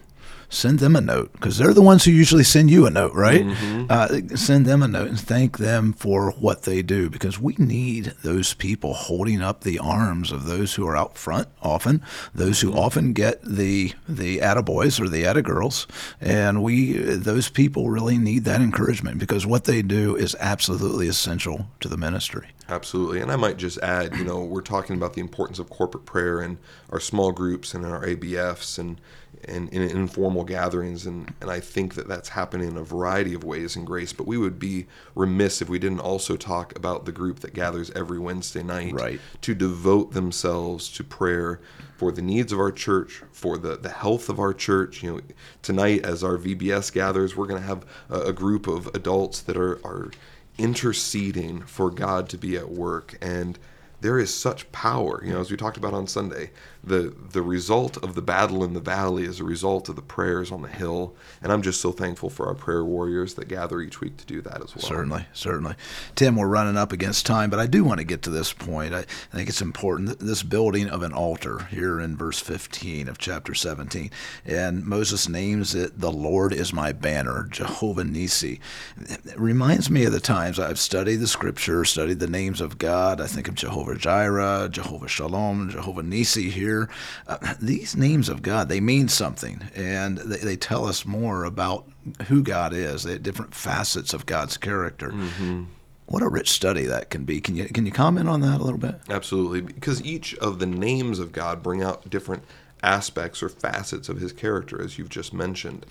Send 0.54 0.80
them 0.80 0.96
a 0.96 1.02
note 1.02 1.34
because 1.34 1.58
they're 1.58 1.74
the 1.74 1.82
ones 1.82 2.06
who 2.06 2.12
usually 2.12 2.44
send 2.44 2.70
you 2.70 2.86
a 2.86 2.90
note, 2.90 3.14
right? 3.14 3.46
Uh, 3.90 4.20
send 4.36 4.66
them 4.66 4.84
a 4.84 4.88
note 4.88 5.08
and 5.08 5.20
thank 5.20 5.58
them 5.58 5.94
for 5.94 6.32
what 6.32 6.64
they 6.64 6.82
do 6.82 7.10
because 7.10 7.40
we 7.40 7.56
need 7.58 8.14
those 8.24 8.54
people 8.54 8.94
holding 8.94 9.42
up 9.42 9.62
the 9.62 9.80
arms 9.80 10.32
of 10.32 10.46
those 10.46 10.76
who 10.76 10.88
are 10.88 10.96
out 10.96 11.18
front 11.18 11.48
often, 11.62 12.02
those 12.36 12.62
who 12.62 12.74
often 12.74 13.14
get 13.14 13.42
the 13.44 13.94
the 14.08 14.38
attaboys 14.40 15.00
or 15.00 15.10
the 15.10 15.24
attagirls, 15.24 15.88
and 16.22 16.62
we 16.62 16.94
those 16.94 17.50
people 17.50 17.90
really 17.90 18.18
need 18.18 18.44
that 18.46 18.62
encouragement 18.62 19.18
because 19.18 19.46
what 19.46 19.64
they 19.66 19.82
do 19.82 20.16
is 20.16 20.36
absolutely 20.40 21.08
essential 21.08 21.68
to 21.80 21.88
the 21.88 21.98
ministry. 21.98 22.50
Absolutely. 22.70 23.20
And 23.20 23.32
I 23.32 23.36
might 23.36 23.58
just 23.58 23.78
add, 23.80 24.16
you 24.16 24.24
know, 24.24 24.40
we're 24.44 24.62
talking 24.62 24.96
about 24.96 25.14
the 25.14 25.22
importance 25.22 25.60
of 25.60 25.70
corporate 25.70 26.06
prayer 26.06 26.40
and 26.40 26.58
our 26.90 27.00
small 27.00 27.32
groups 27.32 27.74
and 27.74 27.86
our 27.86 28.06
ABFs 28.06 28.80
and, 28.80 29.00
and 29.48 29.70
in 29.70 29.82
informal 29.82 30.44
gatherings. 30.44 31.06
And, 31.06 31.34
and 31.42 31.50
I 31.50 31.60
think 31.60 31.96
that 31.96 32.08
that's 32.08 32.30
happening 32.30 32.70
in 32.70 32.78
a 32.78 32.84
variety 32.84 33.34
of 33.34 33.44
ways 33.44 33.76
in 33.76 33.86
grace. 33.86 34.14
But 34.14 34.28
we 34.28 34.38
would 34.38 34.60
be 34.60 34.86
remiss 35.16 35.62
if 35.62 35.70
we 35.70 35.80
didn't 35.80 36.00
also 36.00 36.36
talk 36.36 36.76
about 36.76 37.06
the 37.06 37.12
group 37.12 37.40
that 37.42 37.54
gathers 37.54 37.92
every 37.92 38.20
Wednesday 38.20 38.64
night 38.64 38.94
Right. 38.94 39.20
to 39.42 39.54
devote 39.56 40.14
themselves 40.14 40.90
to 40.94 41.04
prayer 41.04 41.60
for 41.98 42.12
the 42.12 42.22
needs 42.22 42.52
of 42.52 42.60
our 42.60 42.72
church, 42.72 43.22
for 43.32 43.58
the, 43.58 43.78
the 43.78 43.90
health 43.90 44.30
of 44.30 44.40
our 44.40 44.54
church. 44.54 45.04
You 45.04 45.16
know, 45.16 45.22
tonight 45.62 46.04
as 46.06 46.24
our 46.24 46.38
VBS 46.38 46.92
gathers, 46.92 47.36
we're 47.36 47.48
going 47.48 47.62
to 47.62 47.68
have 47.68 47.86
a, 48.10 48.22
a 48.28 48.34
group 48.34 48.68
of 48.68 48.88
adults 48.94 49.42
that 49.42 49.58
are, 49.58 49.76
are 49.86 50.12
interceding 50.58 51.62
for 51.62 51.90
God 51.90 52.30
to 52.30 52.38
be 52.38 52.56
at 52.58 52.70
work. 52.70 53.18
And 53.22 53.58
there 54.02 54.20
is 54.20 54.34
such 54.34 54.70
power. 54.72 55.22
You 55.24 55.34
know, 55.34 55.40
as 55.40 55.50
we 55.50 55.58
talked 55.58 55.78
about 55.78 55.94
on 55.94 56.08
Sunday, 56.08 56.52
the 56.84 57.16
the 57.32 57.42
result 57.42 57.98
of 58.04 58.14
the 58.14 58.22
battle 58.22 58.64
in 58.64 58.74
the 58.74 58.80
valley 58.82 59.24
is 59.24 59.40
a 59.40 59.44
result 59.44 59.88
of 59.88 59.96
the 59.96 60.02
prayers 60.02 60.52
on 60.52 60.62
the 60.62 60.68
hill, 60.68 61.16
and 61.42 61.52
I'm 61.52 61.62
just 61.62 61.80
so 61.80 61.92
thankful 61.92 62.30
for 62.30 62.48
our 62.48 62.54
prayer 62.54 62.84
warriors 62.84 63.36
that 63.36 63.48
gather 63.48 63.80
each 63.80 64.02
week 64.02 64.18
to 64.18 64.26
do 64.26 64.42
that 64.42 64.62
as 64.62 64.76
well. 64.76 64.86
Certainly, 64.86 65.26
certainly. 65.32 65.76
Tim, 66.16 66.36
we're 66.36 66.48
running 66.48 66.76
up 66.76 66.92
against 66.92 67.26
time, 67.26 67.50
but 67.50 67.60
I 67.60 67.68
do 67.68 67.86
want 67.86 68.00
to 68.00 68.04
get 68.04 68.22
to 68.24 68.30
this 68.30 68.52
point. 68.52 68.94
I, 68.94 69.00
I 69.00 69.36
think 69.36 69.48
it's 69.48 69.62
important 69.62 70.20
this 70.20 70.44
building 70.44 70.90
of 70.90 71.04
an 71.04 71.14
altar 71.14 71.68
here 71.72 72.02
in 72.02 72.18
verse 72.18 72.40
15 72.40 73.08
of 73.08 73.18
chapter 73.18 73.54
17, 73.54 74.12
and 74.46 74.86
Moses 74.86 75.30
names 75.30 75.74
it 75.74 76.02
"The 76.02 76.12
Lord 76.12 76.52
is 76.52 76.74
my 76.74 76.92
banner," 76.92 77.48
Jehovah 77.50 78.04
Nisi. 78.04 78.60
It 78.98 79.40
reminds 79.40 79.90
me 79.90 80.04
of 80.04 80.12
the 80.12 80.20
times 80.20 80.60
I've 80.60 80.80
studied 80.80 81.18
the 81.18 81.28
Scripture, 81.28 81.86
studied 81.86 82.20
the 82.20 82.28
names 82.28 82.60
of 82.60 82.78
God. 82.78 83.22
I 83.22 83.28
think 83.28 83.48
of 83.48 83.56
Jehovah 83.56 83.96
Jireh, 83.96 84.68
Jehovah 84.70 85.08
Shalom, 85.08 85.70
Jehovah 85.70 86.04
Nisi 86.04 86.50
here 86.50 86.73
here. 86.74 86.90
Uh, 87.28 87.54
these 87.62 87.96
names 87.96 88.30
of 88.30 88.42
God, 88.42 88.70
they 88.70 88.80
mean 88.80 89.08
something, 89.08 89.62
and 89.76 90.18
they, 90.18 90.38
they, 90.38 90.56
tell 90.56 90.86
us 90.86 91.06
more 91.06 91.44
about 91.44 91.88
who 92.28 92.42
God 92.42 92.74
is, 92.74 93.04
the 93.04 93.20
different 93.20 93.54
facets 93.54 94.14
of 94.14 94.26
God's 94.26 94.58
character. 94.58 95.10
Mm-hmm. 95.10 95.64
What 96.08 96.22
a 96.22 96.28
rich 96.28 96.50
study 96.50 96.86
that 96.86 97.10
can 97.10 97.24
be. 97.26 97.40
Can 97.40 97.56
you 97.56 97.66
can 97.66 97.86
you 97.86 97.92
comment 97.92 98.28
on 98.28 98.42
that 98.42 98.60
a 98.60 98.64
little 98.64 98.80
bit? 98.80 98.96
Absolutely, 99.10 99.62
because 99.62 100.04
each 100.04 100.36
of 100.36 100.60
the 100.60 100.66
names 100.66 101.20
of 101.20 101.32
God 101.32 101.64
bring 101.64 101.82
out 101.82 102.10
different 102.10 102.44
aspects 102.82 103.42
or 103.42 103.50
facets 103.50 104.10
of 104.10 104.20
his 104.20 104.34
character, 104.34 104.82
as 104.82 104.98
you've 104.98 105.10
just 105.10 105.34
mentioned. 105.34 105.86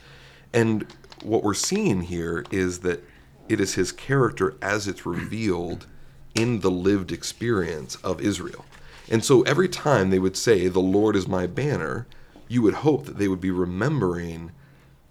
And 0.53 0.87
what 1.23 1.43
we're 1.43 1.55
seeing 1.55 2.03
here 2.03 2.45
is 2.51 2.81
that 2.81 3.03
it 3.49 3.59
is 3.61 3.75
his 3.75 3.91
character 3.91 4.55
as 4.61 4.87
it's 4.87 5.07
revealed 5.07 5.87
in 6.35 6.61
the 6.61 6.71
lived 6.71 7.11
experience 7.11 7.97
of 7.97 8.21
Israel. 8.21 8.65
And 9.13 9.23
so 9.23 9.43
every 9.43 9.69
time 9.69 10.09
they 10.09 10.19
would 10.19 10.39
say, 10.39 10.69
The 10.69 10.81
Lord 10.81 11.17
is 11.17 11.29
my 11.29 11.47
banner, 11.47 12.07
you 12.49 12.63
would 12.63 12.77
hope 12.77 13.05
that 13.05 13.19
they 13.19 13.29
would 13.29 13.43
be 13.43 13.51
remembering 13.51 14.53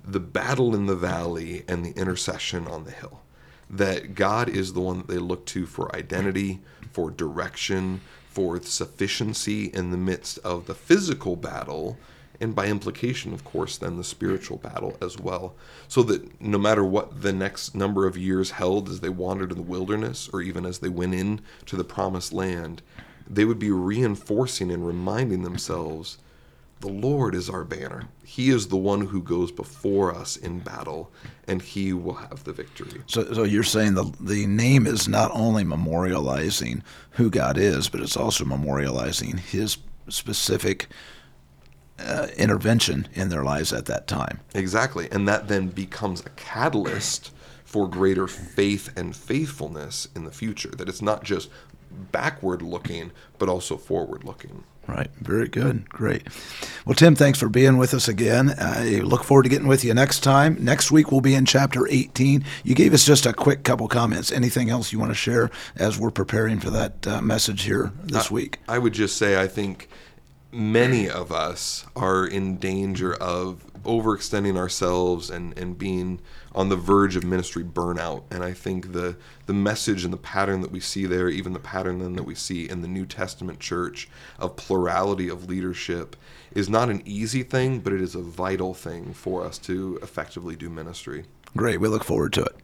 the 0.04 0.20
battle 0.20 0.74
in 0.74 0.88
the 0.88 0.96
valley 0.96 1.64
and 1.68 1.86
the 1.86 1.92
intercession 1.92 2.68
on 2.68 2.84
the 2.84 2.92
hill. 2.92 3.22
That 3.70 4.16
God 4.16 4.50
is 4.50 4.74
the 4.74 4.82
one 4.82 4.98
that 4.98 5.08
they 5.08 5.20
look 5.20 5.46
to 5.48 5.68
for 5.68 5.96
identity, 5.96 6.62
for 6.92 7.12
direction, 7.12 8.02
for 8.28 8.60
sufficiency 8.64 9.66
in 9.66 9.92
the 9.92 9.98
midst 9.98 10.40
of 10.40 10.66
the 10.66 10.74
physical 10.74 11.36
battle, 11.36 12.00
and 12.40 12.56
by 12.56 12.66
implication, 12.66 13.34
of 13.34 13.44
course, 13.44 13.78
then 13.78 13.98
the 13.98 14.04
spiritual 14.04 14.58
battle 14.58 14.98
as 15.00 15.20
well. 15.20 15.54
So 15.88 16.02
that 16.04 16.42
no 16.42 16.58
matter 16.58 16.84
what 16.84 17.22
the 17.22 17.34
next 17.34 17.76
number 17.76 18.08
of 18.08 18.18
years 18.18 18.50
held 18.50 18.90
as 18.90 19.02
they 19.02 19.10
wandered 19.10 19.52
in 19.52 19.58
the 19.58 19.64
wilderness, 19.64 20.28
or 20.34 20.42
even 20.42 20.66
as 20.66 20.80
they 20.80 20.90
went 20.90 21.14
in 21.14 21.42
to 21.68 21.76
the 21.76 21.84
promised 21.84 22.34
land, 22.34 22.82
they 23.34 23.46
would 23.46 23.60
be 23.60 23.72
reinforcing 23.72 24.72
and 24.72 24.86
reminding 24.86 25.44
themselves 25.44 26.18
the 26.82 26.90
Lord 26.90 27.36
is 27.36 27.48
our 27.50 27.64
banner. 27.64 28.06
He 28.26 28.50
is 28.50 28.68
the 28.68 28.78
one 28.78 29.02
who 29.02 29.22
goes 29.22 29.52
before 29.52 30.14
us 30.14 30.36
in 30.36 30.60
battle, 30.60 31.12
and 31.48 31.62
He 31.62 31.94
will 31.94 32.16
have 32.16 32.44
the 32.44 32.54
victory. 32.54 33.04
So, 33.06 33.32
so 33.34 33.44
you're 33.44 33.64
saying 33.64 33.94
the 33.94 34.12
the 34.20 34.48
name 34.48 34.88
is 34.88 35.08
not 35.08 35.32
only 35.34 35.64
memorializing 35.64 36.82
who 37.12 37.30
God 37.30 37.58
is, 37.58 37.88
but 37.88 38.02
it's 38.02 38.18
also 38.18 38.44
memorializing 38.46 39.40
His 39.40 39.78
specific 40.10 40.88
uh, 42.00 42.28
intervention 42.36 43.08
in 43.14 43.30
their 43.30 43.44
lives 43.44 43.72
at 43.72 43.86
that 43.86 44.08
time. 44.08 44.40
Exactly, 44.56 45.08
and 45.12 45.28
that 45.28 45.48
then 45.48 45.68
becomes 45.68 46.22
a 46.26 46.30
catalyst 46.32 47.32
for 47.64 47.88
greater 47.88 48.28
faith 48.28 48.92
and 48.98 49.16
faithfulness 49.16 50.08
in 50.16 50.26
the 50.26 50.32
future. 50.32 50.72
That 50.72 50.90
it's 50.90 51.02
not 51.02 51.24
just 51.24 51.50
backward 52.12 52.62
looking, 52.62 53.12
but 53.38 53.50
also 53.50 53.78
forward 53.78 54.24
looking. 54.24 54.64
Right. 54.88 55.10
Very 55.22 55.48
good. 55.48 55.88
Great. 55.90 56.24
Well, 56.86 56.96
Tim, 56.96 57.16
thanks 57.16 57.40
for 57.40 57.48
being 57.48 57.78
with 57.78 57.94
us 57.94 58.08
again. 58.08 58.56
I 58.58 59.00
look 59.04 59.24
forward 59.24 59.44
to 59.44 59.50
getting 59.50 59.68
with 59.68 59.86
you 59.86 59.94
next 59.94 60.22
time. 60.22 60.58
Next 60.60 60.92
week, 60.92 61.12
we'll 61.12 61.22
be 61.22 61.36
in 61.36 61.46
chapter 61.46 61.88
18. 61.88 62.44
You 62.64 62.76
gave 62.76 62.94
us 62.94 63.06
just 63.06 63.26
a 63.26 63.32
quick 63.32 63.64
couple 63.64 63.88
comments. 63.88 64.32
Anything 64.32 64.70
else 64.70 64.92
you 64.92 65.00
want 65.00 65.12
to 65.12 65.16
share 65.16 65.52
as 65.76 66.00
we're 66.00 66.12
preparing 66.12 66.60
for 66.60 66.72
that 66.72 67.08
uh, 67.08 67.22
message 67.22 67.64
here 67.64 67.94
this 68.04 68.32
I, 68.32 68.34
week? 68.34 68.58
I 68.68 68.80
would 68.80 68.94
just 68.94 69.18
say 69.18 69.40
I 69.40 69.48
think 69.48 69.88
many 70.52 71.10
of 71.10 71.32
us 71.32 71.86
are 71.96 72.26
in 72.26 72.58
danger 72.58 73.14
of 73.14 73.66
overextending 73.84 74.58
ourselves 74.58 75.30
and, 75.30 75.58
and 75.58 75.78
being 75.78 76.20
on 76.54 76.70
the 76.70 76.76
verge 76.76 77.16
of 77.16 77.24
ministry 77.24 77.64
burnout. 77.64 78.24
And 78.30 78.44
I 78.44 78.54
think 78.54 78.94
the 78.94 79.16
the 79.46 79.54
message 79.54 80.04
and 80.04 80.14
the 80.14 80.18
pattern 80.18 80.62
that 80.62 80.72
we 80.72 80.80
see 80.80 81.06
there, 81.06 81.30
even 81.30 81.54
the 81.54 81.60
pattern 81.60 82.00
then 82.00 82.14
that 82.14 82.24
we 82.24 82.36
see 82.36 82.70
in 82.70 82.82
the 82.82 82.88
New 82.88 83.06
Testament 83.06 83.60
church 83.60 84.10
of 84.40 84.56
plurality 84.56 85.30
of 85.30 85.50
leadership, 85.50 86.16
is 86.54 86.70
not 86.70 86.90
an 86.90 87.02
easy 87.06 87.44
thing, 87.44 87.80
but 87.80 87.94
it 87.94 88.02
is 88.02 88.16
a 88.16 88.22
vital 88.22 88.74
thing 88.74 89.14
for 89.14 89.44
us 89.44 89.58
to 89.60 90.00
effectively 90.02 90.56
do 90.56 90.70
ministry. 90.70 91.26
Great. 91.56 91.80
We 91.80 91.88
look 91.88 92.04
forward 92.04 92.34
to 92.34 92.44
it. 92.44 92.56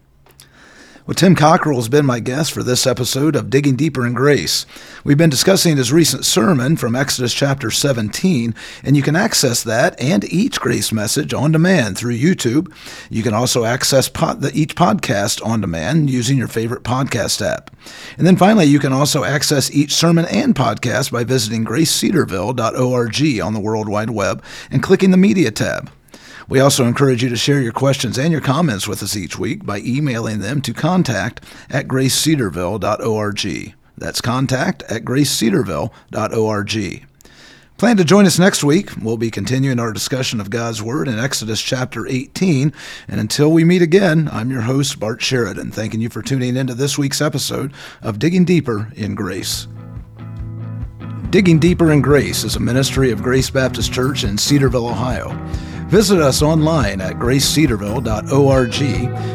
Well, 1.07 1.15
Tim 1.15 1.35
Cockrell 1.35 1.77
has 1.77 1.87
been 1.87 2.05
my 2.05 2.19
guest 2.19 2.51
for 2.51 2.63
this 2.63 2.85
episode 2.85 3.37
of 3.37 3.49
Digging 3.49 3.77
Deeper 3.77 4.05
in 4.05 4.11
Grace. 4.11 4.65
We've 5.05 5.17
been 5.17 5.29
discussing 5.29 5.77
his 5.77 5.89
recent 5.89 6.25
sermon 6.25 6.75
from 6.75 6.97
Exodus 6.97 7.33
chapter 7.33 7.71
17, 7.71 8.53
and 8.83 8.97
you 8.97 9.01
can 9.01 9.15
access 9.15 9.63
that 9.63 9.97
and 10.01 10.25
each 10.25 10.59
grace 10.59 10.91
message 10.91 11.33
on 11.33 11.53
demand 11.53 11.97
through 11.97 12.17
YouTube. 12.17 12.73
You 13.09 13.23
can 13.23 13.33
also 13.33 13.63
access 13.63 14.09
pod, 14.09 14.41
the, 14.41 14.51
each 14.53 14.75
podcast 14.75 15.41
on 15.45 15.61
demand 15.61 16.09
using 16.09 16.37
your 16.37 16.49
favorite 16.49 16.83
podcast 16.83 17.41
app. 17.41 17.73
And 18.17 18.27
then 18.27 18.35
finally, 18.35 18.65
you 18.65 18.79
can 18.79 18.91
also 18.91 19.23
access 19.23 19.71
each 19.71 19.93
sermon 19.93 20.25
and 20.25 20.55
podcast 20.55 21.13
by 21.13 21.23
visiting 21.23 21.63
gracecedarville.org 21.63 23.39
on 23.39 23.53
the 23.53 23.61
World 23.61 23.87
Wide 23.87 24.09
Web 24.09 24.43
and 24.69 24.83
clicking 24.83 25.11
the 25.11 25.17
Media 25.17 25.51
tab. 25.51 25.89
We 26.49 26.61
also 26.61 26.85
encourage 26.85 27.23
you 27.23 27.29
to 27.29 27.35
share 27.35 27.59
your 27.59 27.73
questions 27.73 28.17
and 28.17 28.31
your 28.31 28.39
comments 28.39 28.87
with 28.87 29.03
us 29.03 29.17
each 29.17 29.37
week 29.37 29.65
by 29.65 29.79
emailing 29.79 30.39
them 30.39 30.61
to 30.61 30.73
contact 30.73 31.43
at 31.69 31.87
gracecedarville.org. 31.87 33.75
That's 33.97 34.21
contact 34.21 34.83
at 34.83 35.03
gracecedarville.org. 35.03 37.07
Plan 37.77 37.97
to 37.97 38.03
join 38.03 38.25
us 38.25 38.39
next 38.39 38.63
week. 38.63 38.89
We'll 38.99 39.17
be 39.17 39.29
continuing 39.29 39.79
our 39.79 39.91
discussion 39.91 40.39
of 40.39 40.49
God's 40.49 40.81
Word 40.81 41.07
in 41.07 41.19
Exodus 41.19 41.61
chapter 41.61 42.07
18. 42.07 42.73
And 43.07 43.19
until 43.19 43.51
we 43.51 43.63
meet 43.63 43.83
again, 43.83 44.29
I'm 44.31 44.49
your 44.49 44.61
host, 44.61 44.99
Bart 44.99 45.21
Sheridan, 45.21 45.71
thanking 45.71 46.01
you 46.01 46.09
for 46.09 46.21
tuning 46.21 46.55
into 46.55 46.73
this 46.73 46.97
week's 46.97 47.21
episode 47.21 47.73
of 48.01 48.19
Digging 48.19 48.45
Deeper 48.45 48.91
in 48.95 49.15
Grace. 49.15 49.67
Digging 51.29 51.59
Deeper 51.59 51.91
in 51.91 52.01
Grace 52.01 52.45
is 52.45 52.55
a 52.55 52.59
ministry 52.59 53.11
of 53.11 53.21
Grace 53.21 53.49
Baptist 53.49 53.91
Church 53.91 54.23
in 54.23 54.37
Cedarville, 54.37 54.87
Ohio. 54.87 55.29
Visit 55.87 56.19
us 56.19 56.41
online 56.41 56.99
at 56.99 57.13
gracecedarville.org 57.13 58.81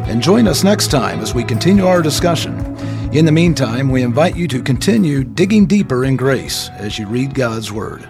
and 0.08 0.22
join 0.22 0.46
us 0.46 0.62
next 0.62 0.90
time 0.90 1.20
as 1.20 1.34
we 1.34 1.44
continue 1.44 1.86
our 1.86 2.02
discussion. 2.02 2.54
In 3.14 3.24
the 3.24 3.32
meantime, 3.32 3.88
we 3.88 4.02
invite 4.02 4.36
you 4.36 4.46
to 4.48 4.62
continue 4.62 5.24
digging 5.24 5.64
deeper 5.64 6.04
in 6.04 6.16
grace 6.16 6.68
as 6.74 6.98
you 6.98 7.06
read 7.06 7.34
God's 7.34 7.72
Word. 7.72 8.06